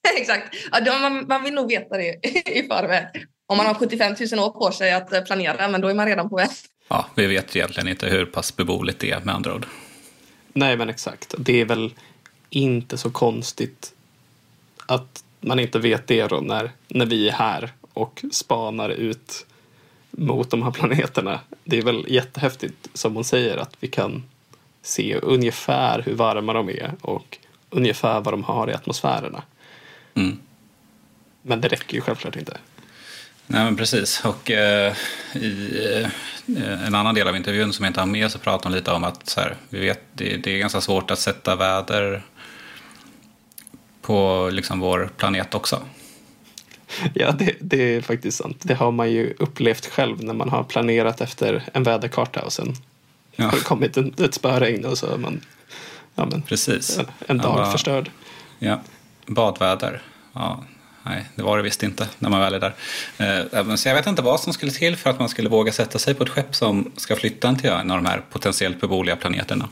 Ja, 0.02 0.10
exakt. 0.20 0.56
Ja, 0.72 0.98
man, 0.98 1.26
man 1.28 1.42
vill 1.42 1.54
nog 1.54 1.68
veta 1.68 1.96
det 1.96 2.14
i 2.50 2.66
förväg. 2.68 3.06
Om 3.48 3.56
man 3.56 3.66
har 3.66 3.74
75 3.74 4.14
000 4.32 4.44
år 4.44 4.50
på 4.50 4.72
sig 4.72 4.92
att 4.92 5.26
planera, 5.26 5.68
men 5.68 5.80
då 5.80 5.88
är 5.88 5.94
man 5.94 6.06
redan 6.06 6.28
på 6.28 6.36
väg 6.36 6.48
ja, 6.90 7.06
vi 7.14 7.26
vet 7.26 7.56
egentligen 7.56 7.88
inte 7.88 8.06
hur 8.06 8.24
pass 8.24 8.56
beboeligt 8.56 8.98
det 8.98 9.10
är 9.10 9.20
med 9.20 9.34
andra 9.34 9.54
ord. 9.54 9.66
Nej, 10.52 10.76
men 10.76 10.88
exakt. 10.88 11.34
Det 11.38 11.60
är 11.60 11.64
väl 11.64 11.94
inte 12.50 12.98
så 12.98 13.10
konstigt 13.10 13.94
att 14.86 15.24
man 15.40 15.60
inte 15.60 15.78
vet 15.78 16.06
det 16.06 16.26
då 16.26 16.40
när, 16.40 16.70
när 16.88 17.06
vi 17.06 17.28
är 17.28 17.32
här 17.32 17.72
och 17.92 18.24
spanar 18.32 18.88
ut 18.88 19.46
mot 20.10 20.50
de 20.50 20.62
här 20.62 20.70
planeterna. 20.70 21.40
Det 21.64 21.78
är 21.78 21.82
väl 21.82 22.04
jättehäftigt 22.08 22.88
som 22.94 23.14
hon 23.14 23.24
säger 23.24 23.56
att 23.56 23.76
vi 23.80 23.88
kan 23.88 24.22
se 24.82 25.16
ungefär 25.16 26.02
hur 26.02 26.14
varma 26.14 26.52
de 26.52 26.68
är 26.68 26.92
och 27.00 27.38
ungefär 27.70 28.20
vad 28.20 28.32
de 28.34 28.44
har 28.44 28.70
i 28.70 28.74
atmosfärerna. 28.74 29.42
Mm. 30.14 30.38
Men 31.42 31.60
det 31.60 31.68
räcker 31.68 31.94
ju 31.94 32.00
självklart 32.00 32.36
inte. 32.36 32.56
Nej 33.52 33.64
men 33.64 33.76
precis. 33.76 34.24
Och 34.24 34.50
eh, 34.50 34.94
i 35.34 36.10
eh, 36.56 36.86
en 36.86 36.94
annan 36.94 37.14
del 37.14 37.28
av 37.28 37.36
intervjun 37.36 37.72
som 37.72 37.84
jag 37.84 37.90
inte 37.90 38.00
har 38.00 38.06
med 38.06 38.30
så 38.30 38.38
pratar 38.38 38.70
de 38.70 38.76
lite 38.76 38.90
om 38.90 39.04
att 39.04 39.28
så 39.28 39.40
här, 39.40 39.56
vi 39.68 39.80
vet, 39.80 40.00
det, 40.12 40.36
det, 40.36 40.54
är 40.54 40.58
ganska 40.58 40.80
svårt 40.80 41.10
att 41.10 41.18
sätta 41.18 41.56
väder 41.56 42.22
på 44.02 44.48
liksom 44.52 44.80
vår 44.80 45.10
planet 45.16 45.54
också. 45.54 45.82
Ja, 47.14 47.32
det, 47.32 47.54
det, 47.60 47.96
är 47.96 48.00
faktiskt 48.00 48.38
sant. 48.38 48.56
Det 48.62 48.74
har 48.74 48.90
man 48.90 49.10
ju 49.10 49.34
upplevt 49.38 49.86
själv 49.86 50.24
när 50.24 50.34
man 50.34 50.48
har 50.48 50.64
planerat 50.64 51.20
efter 51.20 51.62
en 51.72 51.82
väderkarta 51.82 52.42
och 52.42 52.52
sen 52.52 52.74
ja. 53.36 53.44
har 53.44 53.52
det 53.52 53.64
kommit 53.64 53.96
en, 53.96 54.14
ett 54.18 54.34
spöregn 54.34 54.84
och 54.84 54.98
så 54.98 55.06
är 55.06 55.18
man 55.18 55.40
ja, 56.14 56.26
men, 56.30 56.42
Precis. 56.42 56.98
en, 56.98 57.06
en 57.26 57.38
dag 57.38 57.54
bara, 57.54 57.72
förstörd. 57.72 58.10
Ja, 58.58 58.80
badväder. 59.26 60.02
Ja, 60.32 60.64
nej, 61.02 61.24
det 61.34 61.42
var 61.42 61.56
det 61.56 61.62
visst 61.62 61.82
inte 61.82 62.08
när 62.18 62.30
man 62.30 62.40
väl 62.40 62.54
är 62.54 62.60
där. 62.60 62.74
Eh, 63.18 63.74
så 63.74 63.88
jag 63.88 63.94
vet 63.94 64.06
inte 64.06 64.22
vad 64.22 64.40
som 64.40 64.52
skulle 64.52 64.72
till 64.72 64.96
för 64.96 65.10
att 65.10 65.18
man 65.18 65.28
skulle 65.28 65.48
våga 65.48 65.72
sätta 65.72 65.98
sig 65.98 66.14
på 66.14 66.22
ett 66.22 66.28
skepp 66.28 66.54
som 66.54 66.92
ska 66.96 67.16
flytta 67.16 67.54
till 67.54 67.70
en 67.70 67.90
av 67.90 68.02
de 68.02 68.06
här 68.06 68.22
potentiellt 68.30 68.80
beboeliga 68.80 69.16
planeterna. 69.16 69.68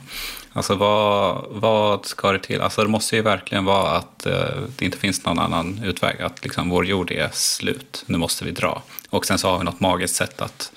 Alltså 0.53 0.75
vad, 0.75 1.45
vad 1.49 2.05
ska 2.05 2.31
det 2.31 2.39
till? 2.39 2.61
Alltså 2.61 2.81
det 2.81 2.87
måste 2.87 3.15
ju 3.15 3.21
verkligen 3.21 3.65
vara 3.65 3.91
att 3.91 4.25
eh, 4.25 4.33
det 4.77 4.85
inte 4.85 4.97
finns 4.97 5.25
någon 5.25 5.39
annan 5.39 5.81
utväg. 5.85 6.21
Att 6.21 6.43
liksom 6.43 6.69
vår 6.69 6.85
jord 6.85 7.11
är 7.11 7.29
slut, 7.31 8.03
nu 8.05 8.17
måste 8.17 8.45
vi 8.45 8.51
dra. 8.51 8.81
Och 9.09 9.25
sen 9.25 9.37
så 9.37 9.49
har 9.49 9.57
vi 9.59 9.65
något 9.65 9.79
magiskt 9.79 10.15
sätt 10.15 10.41
att 10.41 10.71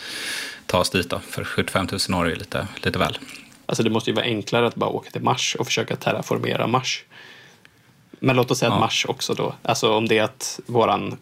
ta 0.66 0.78
oss 0.78 0.90
dit 0.90 1.10
då. 1.10 1.18
För 1.18 1.44
75 1.44 1.88
000 2.08 2.20
år 2.20 2.26
är 2.26 2.30
ju 2.30 2.36
lite, 2.36 2.66
lite 2.82 2.98
väl. 2.98 3.18
Alltså 3.66 3.82
det 3.82 3.90
måste 3.90 4.10
ju 4.10 4.14
vara 4.14 4.24
enklare 4.24 4.66
att 4.66 4.74
bara 4.74 4.90
åka 4.90 5.10
till 5.10 5.22
Mars 5.22 5.56
och 5.58 5.66
försöka 5.66 5.96
terraformera 5.96 6.66
Mars. 6.66 7.04
Men 8.24 8.36
låt 8.36 8.50
oss 8.50 8.58
säga 8.58 8.68
ja. 8.68 8.74
att 8.74 8.80
Mars 8.80 9.06
också 9.08 9.34
då, 9.34 9.54
alltså 9.62 9.94
om 9.94 10.08
det 10.08 10.18
är 10.18 10.22
att 10.22 10.60
våran 10.66 11.16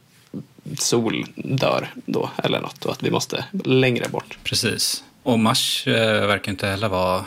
sol 0.78 1.26
dör 1.36 1.88
då 1.94 2.30
eller 2.36 2.60
något 2.60 2.84
och 2.84 2.92
att 2.92 3.02
vi 3.02 3.10
måste 3.10 3.44
längre 3.64 4.08
bort. 4.08 4.38
Precis. 4.44 5.04
Och 5.22 5.38
Mars 5.38 5.86
eh, 5.86 6.26
verkar 6.26 6.52
inte 6.52 6.66
heller 6.66 6.88
vara 6.88 7.24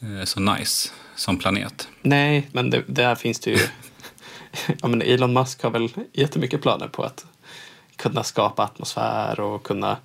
eh, 0.00 0.24
så 0.24 0.40
nice 0.40 0.90
som 1.14 1.38
planet. 1.38 1.88
Nej, 2.02 2.48
men 2.52 2.70
det, 2.70 2.84
där 2.86 3.14
finns 3.14 3.40
det 3.40 3.50
ju... 3.50 3.58
ja, 4.80 4.88
men 4.88 5.02
Elon 5.02 5.32
Musk 5.32 5.62
har 5.62 5.70
väl 5.70 5.88
jättemycket 6.12 6.62
planer 6.62 6.88
på 6.88 7.02
att 7.02 7.26
kunna 7.96 8.22
skapa 8.22 8.62
atmosfär 8.62 9.40
och 9.40 9.62
kunna... 9.62 9.96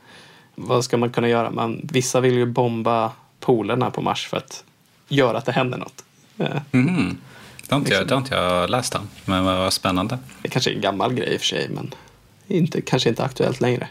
Vad 0.56 0.84
ska 0.84 0.98
man 0.98 1.10
kunna 1.10 1.28
göra? 1.28 1.52
Man, 1.52 1.82
vissa 1.84 2.20
vill 2.20 2.34
ju 2.34 2.46
bomba 2.46 3.12
polerna 3.40 3.92
på 3.92 4.02
Mars 4.02 4.28
för 4.28 4.38
att 4.38 4.64
göra 5.08 5.38
att 5.38 5.46
det 5.46 5.52
händer 5.52 5.78
något. 5.78 6.04
Mm. 6.72 7.18
Det 7.68 7.76
har 7.76 7.80
inte, 7.80 7.90
liksom. 7.90 8.08
jag, 8.10 8.20
inte 8.20 8.36
jag 8.36 8.70
läst 8.70 8.96
om, 8.96 9.08
men 9.26 9.44
vad 9.44 9.74
spännande. 9.74 10.18
Det 10.42 10.50
kanske 10.50 10.72
är 10.72 10.76
en 10.76 10.82
gammal 10.82 11.14
grej 11.14 11.34
i 11.34 11.36
och 11.36 11.40
för 11.40 11.48
sig, 11.48 11.70
men 11.70 11.94
inte, 12.48 12.82
kanske 12.82 13.10
inte 13.10 13.24
aktuellt 13.24 13.62
längre. 13.62 13.88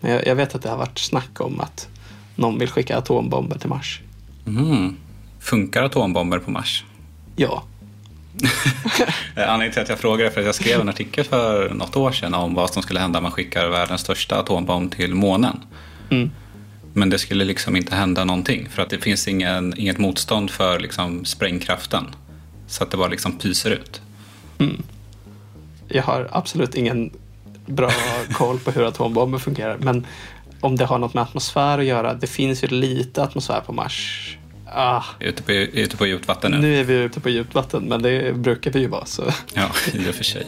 Men 0.00 0.12
jag, 0.12 0.26
jag, 0.26 0.34
vet 0.34 0.54
att 0.54 0.62
det 0.62 0.68
har 0.68 0.76
varit 0.76 0.98
snack 0.98 1.40
om 1.40 1.60
att 1.60 1.88
någon 2.34 2.58
vill 2.58 2.68
skicka 2.68 2.98
atombomber 2.98 3.58
till 3.58 3.68
Mars. 3.68 4.00
Mm. 4.46 4.96
Funkar 5.40 5.82
atombomber 5.82 6.38
på 6.38 6.50
Mars? 6.50 6.84
Ja. 7.36 7.64
Anledningen 9.36 9.72
till 9.72 9.82
att 9.82 9.88
jag 9.88 9.98
frågar 9.98 10.26
är 10.26 10.30
för 10.30 10.40
att 10.40 10.46
jag 10.46 10.54
skrev 10.54 10.80
en 10.80 10.88
artikel 10.88 11.24
för 11.24 11.74
något 11.74 11.96
år 11.96 12.12
sedan 12.12 12.34
om 12.34 12.54
vad 12.54 12.70
som 12.70 12.82
skulle 12.82 13.00
hända 13.00 13.18
om 13.18 13.22
man 13.22 13.32
skickar 13.32 13.68
världens 13.68 14.00
största 14.00 14.40
atombomb 14.40 14.94
till 14.96 15.14
månen. 15.14 15.60
Mm. 16.10 16.30
Men 16.92 17.10
det 17.10 17.18
skulle 17.18 17.44
liksom 17.44 17.76
inte 17.76 17.94
hända 17.94 18.24
någonting 18.24 18.68
för 18.68 18.82
att 18.82 18.90
det 18.90 18.98
finns 18.98 19.28
ingen, 19.28 19.78
inget 19.78 19.98
motstånd 19.98 20.50
för 20.50 20.80
liksom 20.80 21.24
sprängkraften. 21.24 22.06
Så 22.70 22.82
att 22.84 22.90
det 22.90 22.96
bara 22.96 23.08
liksom 23.08 23.38
pyser 23.38 23.70
ut. 23.70 24.00
Jag 25.88 26.02
har 26.02 26.28
absolut 26.32 26.74
ingen 26.74 27.10
bra 27.66 27.90
koll 28.32 28.58
på 28.58 28.70
hur 28.70 28.84
atombomber 28.88 29.38
fungerar. 29.38 29.78
Men 29.80 30.06
om 30.60 30.76
det 30.76 30.84
har 30.84 30.98
något 30.98 31.14
med 31.14 31.22
atmosfär 31.22 31.78
att 31.78 31.84
göra. 31.84 32.14
Det 32.14 32.26
finns 32.26 32.64
ju 32.64 32.68
lite 32.68 33.22
atmosfär 33.22 33.60
på 33.60 33.72
Mars. 33.72 34.36
Ah, 34.72 35.02
Ute 35.20 35.42
på, 35.42 35.52
ute 35.52 35.96
på 35.96 36.06
djupt 36.06 36.28
vatten 36.28 36.50
nu. 36.52 36.58
nu 36.58 36.80
är 36.80 36.84
vi 36.84 36.94
ute 36.94 37.20
på 37.20 37.28
djupt 37.28 37.54
vatten, 37.54 37.82
men 37.84 38.02
det 38.02 38.36
brukar 38.36 38.70
vi 38.70 38.80
ju 38.80 38.86
vara. 38.86 39.04
Så. 39.06 39.24
Ja, 39.54 39.70
i 39.92 40.10
och 40.10 40.14
för 40.14 40.24
sig. 40.24 40.46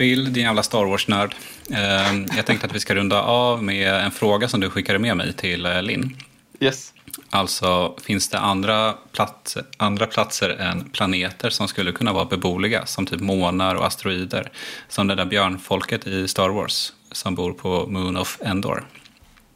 Bill, 0.00 0.32
din 0.32 0.44
jävla 0.44 0.62
Star 0.62 0.84
Wars-nörd. 0.84 1.34
Eh, 1.70 2.36
Jag 2.36 2.46
tänkte 2.46 2.66
att 2.66 2.74
vi 2.74 2.80
ska 2.80 2.94
runda 2.94 3.22
av 3.22 3.62
med 3.62 3.94
en 3.94 4.10
fråga 4.10 4.48
som 4.48 4.60
du 4.60 4.70
skickade 4.70 4.98
med 4.98 5.16
mig 5.16 5.32
till 5.32 5.66
eh, 5.66 5.82
Linn. 5.82 6.16
Yes. 6.60 6.92
Alltså, 7.30 7.96
finns 8.02 8.28
det 8.28 8.38
andra 8.38 8.92
platser, 9.12 9.64
andra 9.76 10.06
platser 10.06 10.50
än 10.50 10.90
planeter 10.90 11.50
som 11.50 11.68
skulle 11.68 11.92
kunna 11.92 12.12
vara 12.12 12.24
beboeliga? 12.24 12.86
Som 12.86 13.06
typ 13.06 13.20
månar 13.20 13.74
och 13.74 13.86
asteroider. 13.86 14.50
Som 14.88 15.06
det 15.06 15.14
där 15.14 15.24
björnfolket 15.24 16.06
i 16.06 16.28
Star 16.28 16.48
Wars 16.48 16.92
som 17.12 17.34
bor 17.34 17.52
på 17.52 17.86
Moon 17.86 18.16
of 18.16 18.38
Endor. 18.40 18.86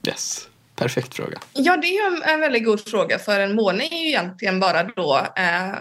Yes. 0.07 0.49
Perfekt 0.77 1.15
fråga. 1.15 1.39
Ja, 1.53 1.77
det 1.77 1.97
är 1.97 2.35
en 2.35 2.41
väldigt 2.41 2.65
god 2.65 2.89
fråga 2.89 3.19
för 3.19 3.41
en 3.41 3.55
måne 3.55 3.85
är 3.85 4.03
ju 4.03 4.09
egentligen 4.09 4.61
bara 4.61 4.83
då 4.83 5.27
eh, 5.37 5.75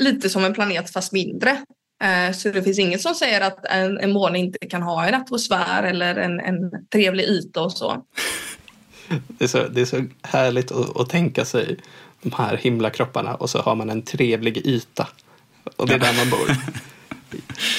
lite 0.00 0.30
som 0.30 0.44
en 0.44 0.54
planet 0.54 0.92
fast 0.92 1.12
mindre. 1.12 1.64
Eh, 2.04 2.32
så 2.32 2.50
det 2.50 2.62
finns 2.62 2.78
inget 2.78 3.02
som 3.02 3.14
säger 3.14 3.40
att 3.40 3.64
en, 3.64 3.98
en 3.98 4.12
måne 4.12 4.38
inte 4.38 4.58
kan 4.58 4.82
ha 4.82 5.06
en 5.06 5.14
atmosfär 5.14 5.82
eller 5.82 6.16
en, 6.16 6.40
en 6.40 6.86
trevlig 6.92 7.24
yta 7.24 7.62
och 7.62 7.72
så. 7.72 8.04
Det 9.28 9.44
är 9.44 9.48
så, 9.48 9.68
det 9.68 9.80
är 9.80 9.84
så 9.84 10.04
härligt 10.22 10.72
att, 10.72 10.96
att 10.96 11.08
tänka 11.08 11.44
sig 11.44 11.76
de 12.22 12.32
här 12.32 12.56
himlakropparna 12.56 13.34
och 13.34 13.50
så 13.50 13.58
har 13.58 13.74
man 13.74 13.90
en 13.90 14.02
trevlig 14.02 14.66
yta. 14.66 15.08
Och 15.76 15.86
det 15.86 15.94
är 15.94 15.98
där 15.98 16.16
man 16.16 16.30
bor. 16.30 16.56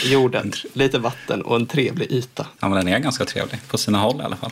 Jorden, 0.12 0.52
lite 0.74 1.00
vatten 1.00 1.42
och 1.42 1.56
en 1.56 1.66
trevlig 1.66 2.12
yta. 2.12 2.48
Ja, 2.60 2.70
men 2.70 2.78
den 2.78 2.88
är 2.88 3.00
ganska 3.00 3.26
trevlig. 3.26 3.60
På 3.68 3.78
sina 3.78 3.98
håll 3.98 4.22
i 4.22 4.24
alla 4.24 4.36
fall. 4.36 4.52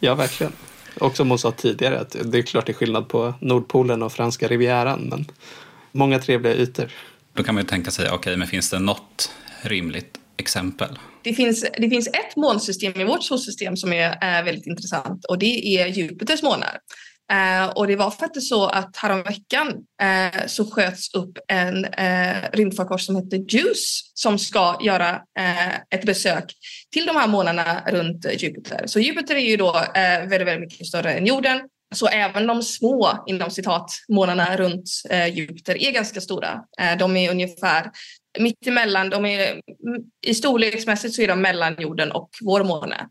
Ja, 0.00 0.14
verkligen. 0.14 0.52
Och 1.00 1.16
som 1.16 1.28
hon 1.28 1.38
sa 1.38 1.50
tidigare, 1.50 2.00
att 2.00 2.16
det 2.24 2.38
är 2.38 2.42
klart 2.42 2.66
det 2.66 2.72
är 2.72 2.74
skillnad 2.74 3.08
på 3.08 3.34
Nordpolen 3.40 4.02
och 4.02 4.12
franska 4.12 4.48
rivieran, 4.48 5.00
men 5.00 5.26
många 5.92 6.18
trevliga 6.18 6.54
ytor. 6.54 6.90
Då 7.34 7.42
kan 7.42 7.54
man 7.54 7.62
ju 7.62 7.68
tänka 7.68 7.90
sig, 7.90 8.10
okej, 8.10 8.36
men 8.36 8.48
finns 8.48 8.70
det 8.70 8.78
något 8.78 9.32
rimligt 9.62 10.18
exempel? 10.36 10.98
Det 11.24 11.34
finns, 11.34 11.64
det 11.78 11.88
finns 11.88 12.06
ett 12.06 12.36
månsystem 12.36 13.00
i 13.00 13.04
vårt 13.04 13.24
solsystem 13.24 13.76
som 13.76 13.92
är 13.92 14.18
är 14.20 14.42
väldigt 14.42 14.66
intressant 14.66 15.24
och 15.24 15.38
det 15.38 15.78
är 15.78 15.86
Jupiters 15.86 16.42
månar. 16.42 16.78
Eh, 17.32 17.70
och 17.70 17.86
det 17.86 17.96
var 17.96 18.10
faktiskt 18.10 18.48
så 18.48 18.66
att 18.66 18.96
häromveckan 18.96 19.68
eh, 20.02 20.46
så 20.46 20.70
sköts 20.70 21.14
upp 21.14 21.38
en 21.48 21.84
eh, 21.84 22.36
rymdfarkost 22.52 23.06
som 23.06 23.16
heter 23.16 23.36
JUICE 23.36 24.10
som 24.14 24.38
ska 24.38 24.78
göra 24.82 25.10
eh, 25.38 25.74
ett 25.74 26.06
besök 26.06 26.52
till 26.92 27.06
de 27.06 27.16
här 27.16 27.28
månarna 27.28 27.80
runt 27.86 28.26
Jupiter. 28.38 28.86
Så 28.86 29.00
Jupiter 29.00 29.34
är 29.34 29.50
ju 29.50 29.56
då 29.56 29.76
eh, 29.76 30.28
väldigt, 30.28 30.48
väldigt 30.48 30.60
mycket 30.60 30.86
större 30.86 31.12
än 31.12 31.26
jorden. 31.26 31.60
Så 31.92 32.06
även 32.06 32.46
de 32.46 32.62
små, 32.62 33.24
inom 33.26 33.50
citat, 33.50 33.90
månarna 34.08 34.56
runt 34.56 34.90
eh, 35.10 35.26
Jupiter 35.26 35.82
är 35.82 35.90
ganska 35.90 36.20
stora. 36.20 36.64
Eh, 36.80 36.98
de 36.98 37.16
är 37.16 37.30
ungefär 37.30 37.90
mittemellan, 38.38 39.10
de 39.10 39.26
är, 39.26 39.60
i 40.26 40.34
storleksmässigt 40.34 41.14
så 41.14 41.22
är 41.22 41.28
de 41.28 41.42
mellan 41.42 41.76
jorden 41.78 42.12
och 42.12 42.30
vår 42.40 42.64
måne. 42.64 43.08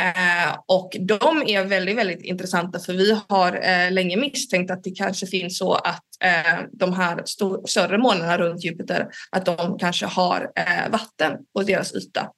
Eh, 0.00 0.58
och 0.66 0.96
de 1.00 1.42
är 1.46 1.64
väldigt, 1.64 1.96
väldigt 1.96 2.22
intressanta 2.22 2.78
för 2.78 2.92
vi 2.92 3.20
har 3.28 3.68
eh, 3.68 3.90
länge 3.90 4.16
misstänkt 4.16 4.70
att 4.70 4.84
det 4.84 4.90
kanske 4.90 5.26
finns 5.26 5.58
så 5.58 5.74
att 5.74 6.04
eh, 6.24 6.60
de 6.72 6.92
här 6.92 7.22
stor, 7.24 7.66
större 7.66 7.98
månarna 7.98 8.38
runt 8.38 8.64
Jupiter, 8.64 9.08
att 9.30 9.46
de 9.46 9.78
kanske 9.78 10.06
har 10.06 10.50
eh, 10.56 10.90
vatten 10.90 11.32
på 11.54 11.62
deras 11.62 11.94
yta 11.94 12.30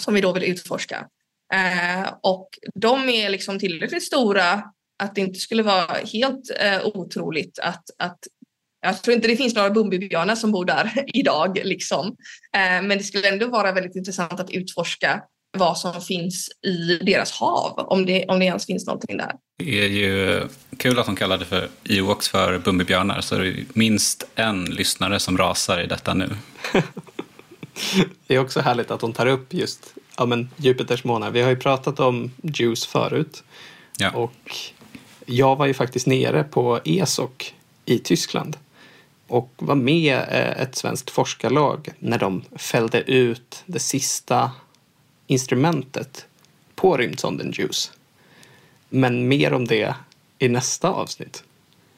som 0.00 0.14
vi 0.14 0.20
då 0.20 0.32
vill 0.32 0.44
utforska. 0.44 1.06
Eh, 1.54 2.12
och 2.22 2.48
de 2.74 3.08
är 3.08 3.28
liksom 3.28 3.58
tillräckligt 3.58 4.02
stora 4.02 4.62
att 4.98 5.14
det 5.14 5.20
inte 5.20 5.38
skulle 5.38 5.62
vara 5.62 5.96
helt 6.12 6.50
eh, 6.60 6.86
otroligt 6.86 7.58
att, 7.58 7.84
att 7.98 8.18
jag 8.80 9.02
tror 9.02 9.16
inte 9.16 9.28
det 9.28 9.36
finns 9.36 9.54
några 9.54 9.70
Bumbibjörnar 9.70 10.34
som 10.34 10.52
bor 10.52 10.64
där 10.64 11.04
idag. 11.14 11.60
Liksom. 11.64 12.06
Eh, 12.56 12.82
men 12.82 12.88
det 12.88 13.04
skulle 13.04 13.28
ändå 13.28 13.46
vara 13.46 13.72
väldigt 13.72 13.96
intressant 13.96 14.40
att 14.40 14.50
utforska 14.50 15.22
vad 15.58 15.78
som 15.78 16.00
finns 16.00 16.50
i 16.66 16.98
deras 17.04 17.32
hav, 17.32 17.74
om 17.78 18.06
det, 18.06 18.24
om 18.28 18.38
det 18.38 18.44
ens 18.44 18.66
finns 18.66 18.86
någonting 18.86 19.16
där. 19.16 19.32
Det 19.58 19.84
är 19.84 19.88
ju 19.88 20.42
kul 20.76 20.98
att 20.98 21.06
de 21.06 21.16
kallade 21.16 21.44
för 21.44 21.68
Ewoks 21.84 22.28
för 22.28 22.58
Bumbibjörnar, 22.58 23.20
så 23.20 23.34
det 23.34 23.48
är 23.48 23.64
minst 23.72 24.28
en 24.34 24.64
lyssnare 24.64 25.18
som 25.18 25.38
rasar 25.38 25.80
i 25.80 25.86
detta 25.86 26.14
nu. 26.14 26.28
Det 28.26 28.34
är 28.34 28.38
också 28.38 28.60
härligt 28.60 28.90
att 28.90 29.00
de 29.00 29.12
tar 29.12 29.26
upp 29.26 29.54
just 29.54 29.94
ja, 30.16 30.26
men 30.26 30.50
Jupiters 30.56 31.04
månar. 31.04 31.30
Vi 31.30 31.42
har 31.42 31.50
ju 31.50 31.56
pratat 31.56 32.00
om 32.00 32.30
JUICE 32.42 32.86
förut. 32.86 33.44
Ja. 33.98 34.10
Och 34.10 34.54
jag 35.28 35.56
var 35.56 35.66
ju 35.66 35.74
faktiskt 35.74 36.06
nere 36.06 36.44
på 36.44 36.80
ESOC 36.84 37.54
i 37.84 37.98
Tyskland 37.98 38.56
och 39.26 39.52
var 39.56 39.74
med 39.74 40.16
eh, 40.16 40.62
ett 40.62 40.76
svenskt 40.76 41.10
forskarlag 41.10 41.88
när 41.98 42.18
de 42.18 42.44
fällde 42.56 43.00
ut 43.10 43.62
det 43.66 43.78
sista 43.78 44.50
instrumentet 45.26 46.26
på 46.74 46.96
rymdsonden 46.96 47.52
JUICE. 47.52 47.90
Men 48.88 49.28
mer 49.28 49.52
om 49.52 49.64
det 49.64 49.94
i 50.38 50.48
nästa 50.48 50.88
avsnitt. 50.88 51.44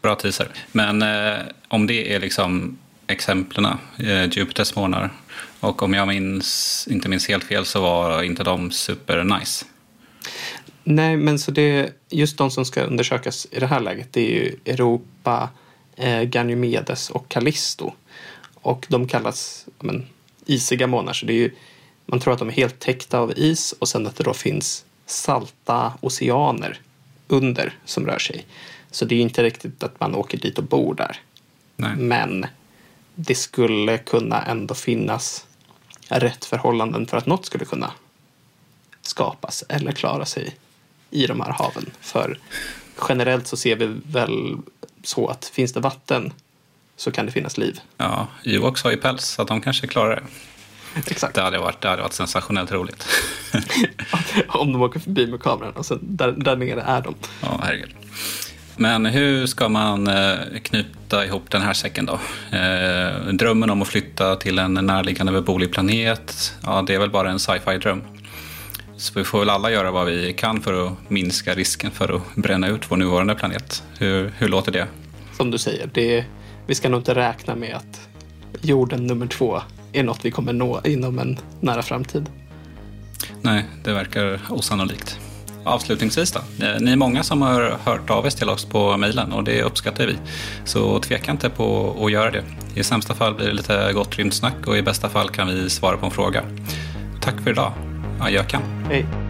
Bra 0.03 0.15
teaser. 0.15 0.49
Men 0.73 1.03
eh, 1.03 1.47
om 1.69 1.87
det 1.87 2.15
är 2.15 2.21
liksom 2.21 2.79
exemplen, 3.07 3.79
eh, 3.99 4.25
Jupiters 4.25 4.77
månar, 4.77 5.11
och 5.61 5.83
om 5.83 5.95
jag 5.95 6.09
minns, 6.09 6.89
inte 6.91 7.09
minns 7.09 7.29
helt 7.29 7.45
fel 7.45 7.67
så 7.67 7.81
var 7.81 8.23
inte 8.23 8.45
de 8.45 8.71
super 8.71 9.25
nice. 9.25 9.67
Nej, 10.85 11.17
men 11.17 11.39
så 11.39 11.51
det 11.51 11.93
just 12.09 12.39
de 12.39 12.51
som 12.51 12.65
ska 12.65 12.83
undersökas 12.83 13.47
i 13.51 13.61
det 13.61 13.67
här 13.67 13.81
läget 13.81 14.13
det 14.13 14.21
är 14.21 14.31
ju 14.31 14.57
Europa, 14.65 15.49
eh, 15.97 16.23
Ganymedes 16.23 17.11
och 17.11 17.29
Callisto. 17.29 17.93
Och 18.55 18.87
de 18.89 19.09
kallas 19.09 19.67
men, 19.79 20.07
isiga 20.47 20.87
månar. 20.87 21.13
Så 21.13 21.27
det 21.27 21.33
är 21.33 21.37
ju, 21.37 21.51
man 22.07 22.21
tror 22.21 22.33
att 22.33 22.39
de 22.39 22.49
är 22.49 22.53
helt 22.53 22.79
täckta 22.79 23.19
av 23.19 23.33
is 23.37 23.75
och 23.79 23.89
sen 23.89 24.07
att 24.07 24.17
det 24.17 24.25
då 24.25 24.35
finns 24.35 24.85
salta 25.07 25.93
oceaner 26.01 26.81
under 27.29 27.75
som 27.85 28.07
rör 28.07 28.19
sig. 28.19 28.47
Så 28.91 29.05
det 29.05 29.15
är 29.15 29.21
inte 29.21 29.43
riktigt 29.43 29.83
att 29.83 30.01
man 30.01 30.15
åker 30.15 30.39
dit 30.39 30.59
och 30.59 30.65
bor 30.65 30.95
där. 30.95 31.21
Nej. 31.77 31.97
Men 31.97 32.47
det 33.15 33.35
skulle 33.35 33.99
kunna 33.99 34.43
ändå 34.43 34.75
finnas 34.75 35.47
rätt 36.09 36.45
förhållanden 36.45 37.07
för 37.07 37.17
att 37.17 37.27
något 37.27 37.47
skulle 37.47 37.65
kunna 37.65 37.93
skapas 39.03 39.65
eller 39.69 39.93
klara 39.93 40.25
sig 40.25 40.55
i 41.11 41.27
de 41.27 41.41
här 41.41 41.53
haven. 41.53 41.91
För 42.01 42.39
generellt 43.09 43.47
så 43.47 43.57
ser 43.57 43.77
vi 43.77 44.01
väl 44.13 44.57
så 45.03 45.29
att 45.29 45.45
finns 45.45 45.73
det 45.73 45.81
vatten 45.81 46.33
så 46.97 47.11
kan 47.11 47.27
det 47.27 47.33
finnas 47.33 47.59
liv. 47.59 47.81
Ja, 47.97 48.27
Ewoks 48.45 48.83
har 48.85 48.91
ju 48.91 48.97
päls, 48.97 49.25
så 49.25 49.43
att 49.43 49.49
de 49.49 49.61
kanske 49.61 49.87
klarar 49.87 50.17
det. 50.17 50.23
Exakt. 51.11 51.35
Det 51.35 51.43
hade 51.43 51.59
varit, 51.59 51.81
det 51.81 51.89
hade 51.89 52.03
varit 52.03 52.13
sensationellt 52.13 52.73
roligt. 52.73 53.07
Om 54.49 54.73
de 54.73 54.83
åker 54.83 55.01
förbi 55.01 55.27
med 55.27 55.43
kameran 55.43 55.73
och 55.73 55.87
sen 55.87 55.99
där, 56.03 56.33
där 56.33 56.57
nere 56.57 56.81
är 56.81 57.03
de. 57.03 57.15
Ja, 57.43 57.61
herregud. 57.63 57.91
Men 58.77 59.07
hur 59.07 59.47
ska 59.47 59.69
man 59.69 60.09
eh, 60.09 60.39
knyta 60.63 61.27
ihop 61.27 61.51
den 61.51 61.63
här 61.63 61.73
säcken 61.73 62.07
då? 62.07 62.21
Eh, 62.57 63.33
drömmen 63.33 63.71
om 63.71 63.83
att 63.83 63.89
flytta 63.89 64.37
till 64.37 64.59
en 64.59 64.75
närliggande 64.75 65.33
beboelig 65.33 65.73
planet, 65.73 66.55
ja 66.63 66.83
det 66.87 66.95
är 66.95 66.99
väl 66.99 67.11
bara 67.11 67.31
en 67.31 67.39
sci-fi 67.39 67.79
dröm. 67.79 68.03
Så 69.01 69.13
vi 69.19 69.25
får 69.25 69.39
väl 69.39 69.51
alla 69.51 69.71
göra 69.71 69.91
vad 69.91 70.07
vi 70.07 70.33
kan 70.33 70.61
för 70.61 70.87
att 70.87 70.93
minska 71.09 71.55
risken 71.55 71.91
för 71.91 72.17
att 72.17 72.23
bränna 72.35 72.69
ut 72.69 72.91
vår 72.91 72.97
nuvarande 72.97 73.35
planet. 73.35 73.83
Hur, 73.99 74.33
hur 74.39 74.49
låter 74.49 74.73
det? 74.73 74.87
Som 75.37 75.51
du 75.51 75.59
säger, 75.59 75.91
det, 75.95 76.25
vi 76.67 76.75
ska 76.75 76.89
nog 76.89 77.01
inte 77.01 77.15
räkna 77.15 77.57
med 77.57 77.77
att 77.77 78.09
jorden 78.61 79.07
nummer 79.07 79.27
två 79.27 79.61
är 79.93 80.03
något 80.03 80.25
vi 80.25 80.31
kommer 80.31 80.53
nå 80.53 80.81
inom 80.85 81.19
en 81.19 81.39
nära 81.61 81.83
framtid. 81.83 82.27
Nej, 83.43 83.65
det 83.85 83.93
verkar 83.93 84.41
osannolikt. 84.49 85.19
avslutningsvis 85.65 86.33
då. 86.33 86.41
Ni 86.81 86.93
är 86.93 86.97
många 86.97 87.23
som 87.23 87.43
har 87.43 87.79
hört 87.85 88.11
av 88.11 88.27
er 88.27 88.31
till 88.31 88.49
oss 88.49 88.65
på 88.65 88.97
mejlen 88.97 89.33
och 89.33 89.45
det 89.45 89.63
uppskattar 89.63 90.07
vi. 90.07 90.17
Så 90.65 90.99
tveka 91.01 91.31
inte 91.31 91.51
på 91.51 91.97
att 92.05 92.13
göra 92.13 92.31
det. 92.31 92.45
I 92.75 92.83
sämsta 92.83 93.15
fall 93.15 93.35
blir 93.35 93.47
det 93.47 93.53
lite 93.53 93.93
gott 93.93 94.19
rymdsnack 94.19 94.67
och 94.67 94.77
i 94.77 94.83
bästa 94.83 95.09
fall 95.09 95.31
kan 95.31 95.49
vi 95.49 95.71
svara 95.71 95.97
på 95.97 96.07
en 96.07 96.13
fråga. 96.13 96.43
Tack 97.21 97.41
för 97.41 97.51
idag. 97.51 97.90
Adjöken. 98.21 98.63
Hej. 98.89 99.30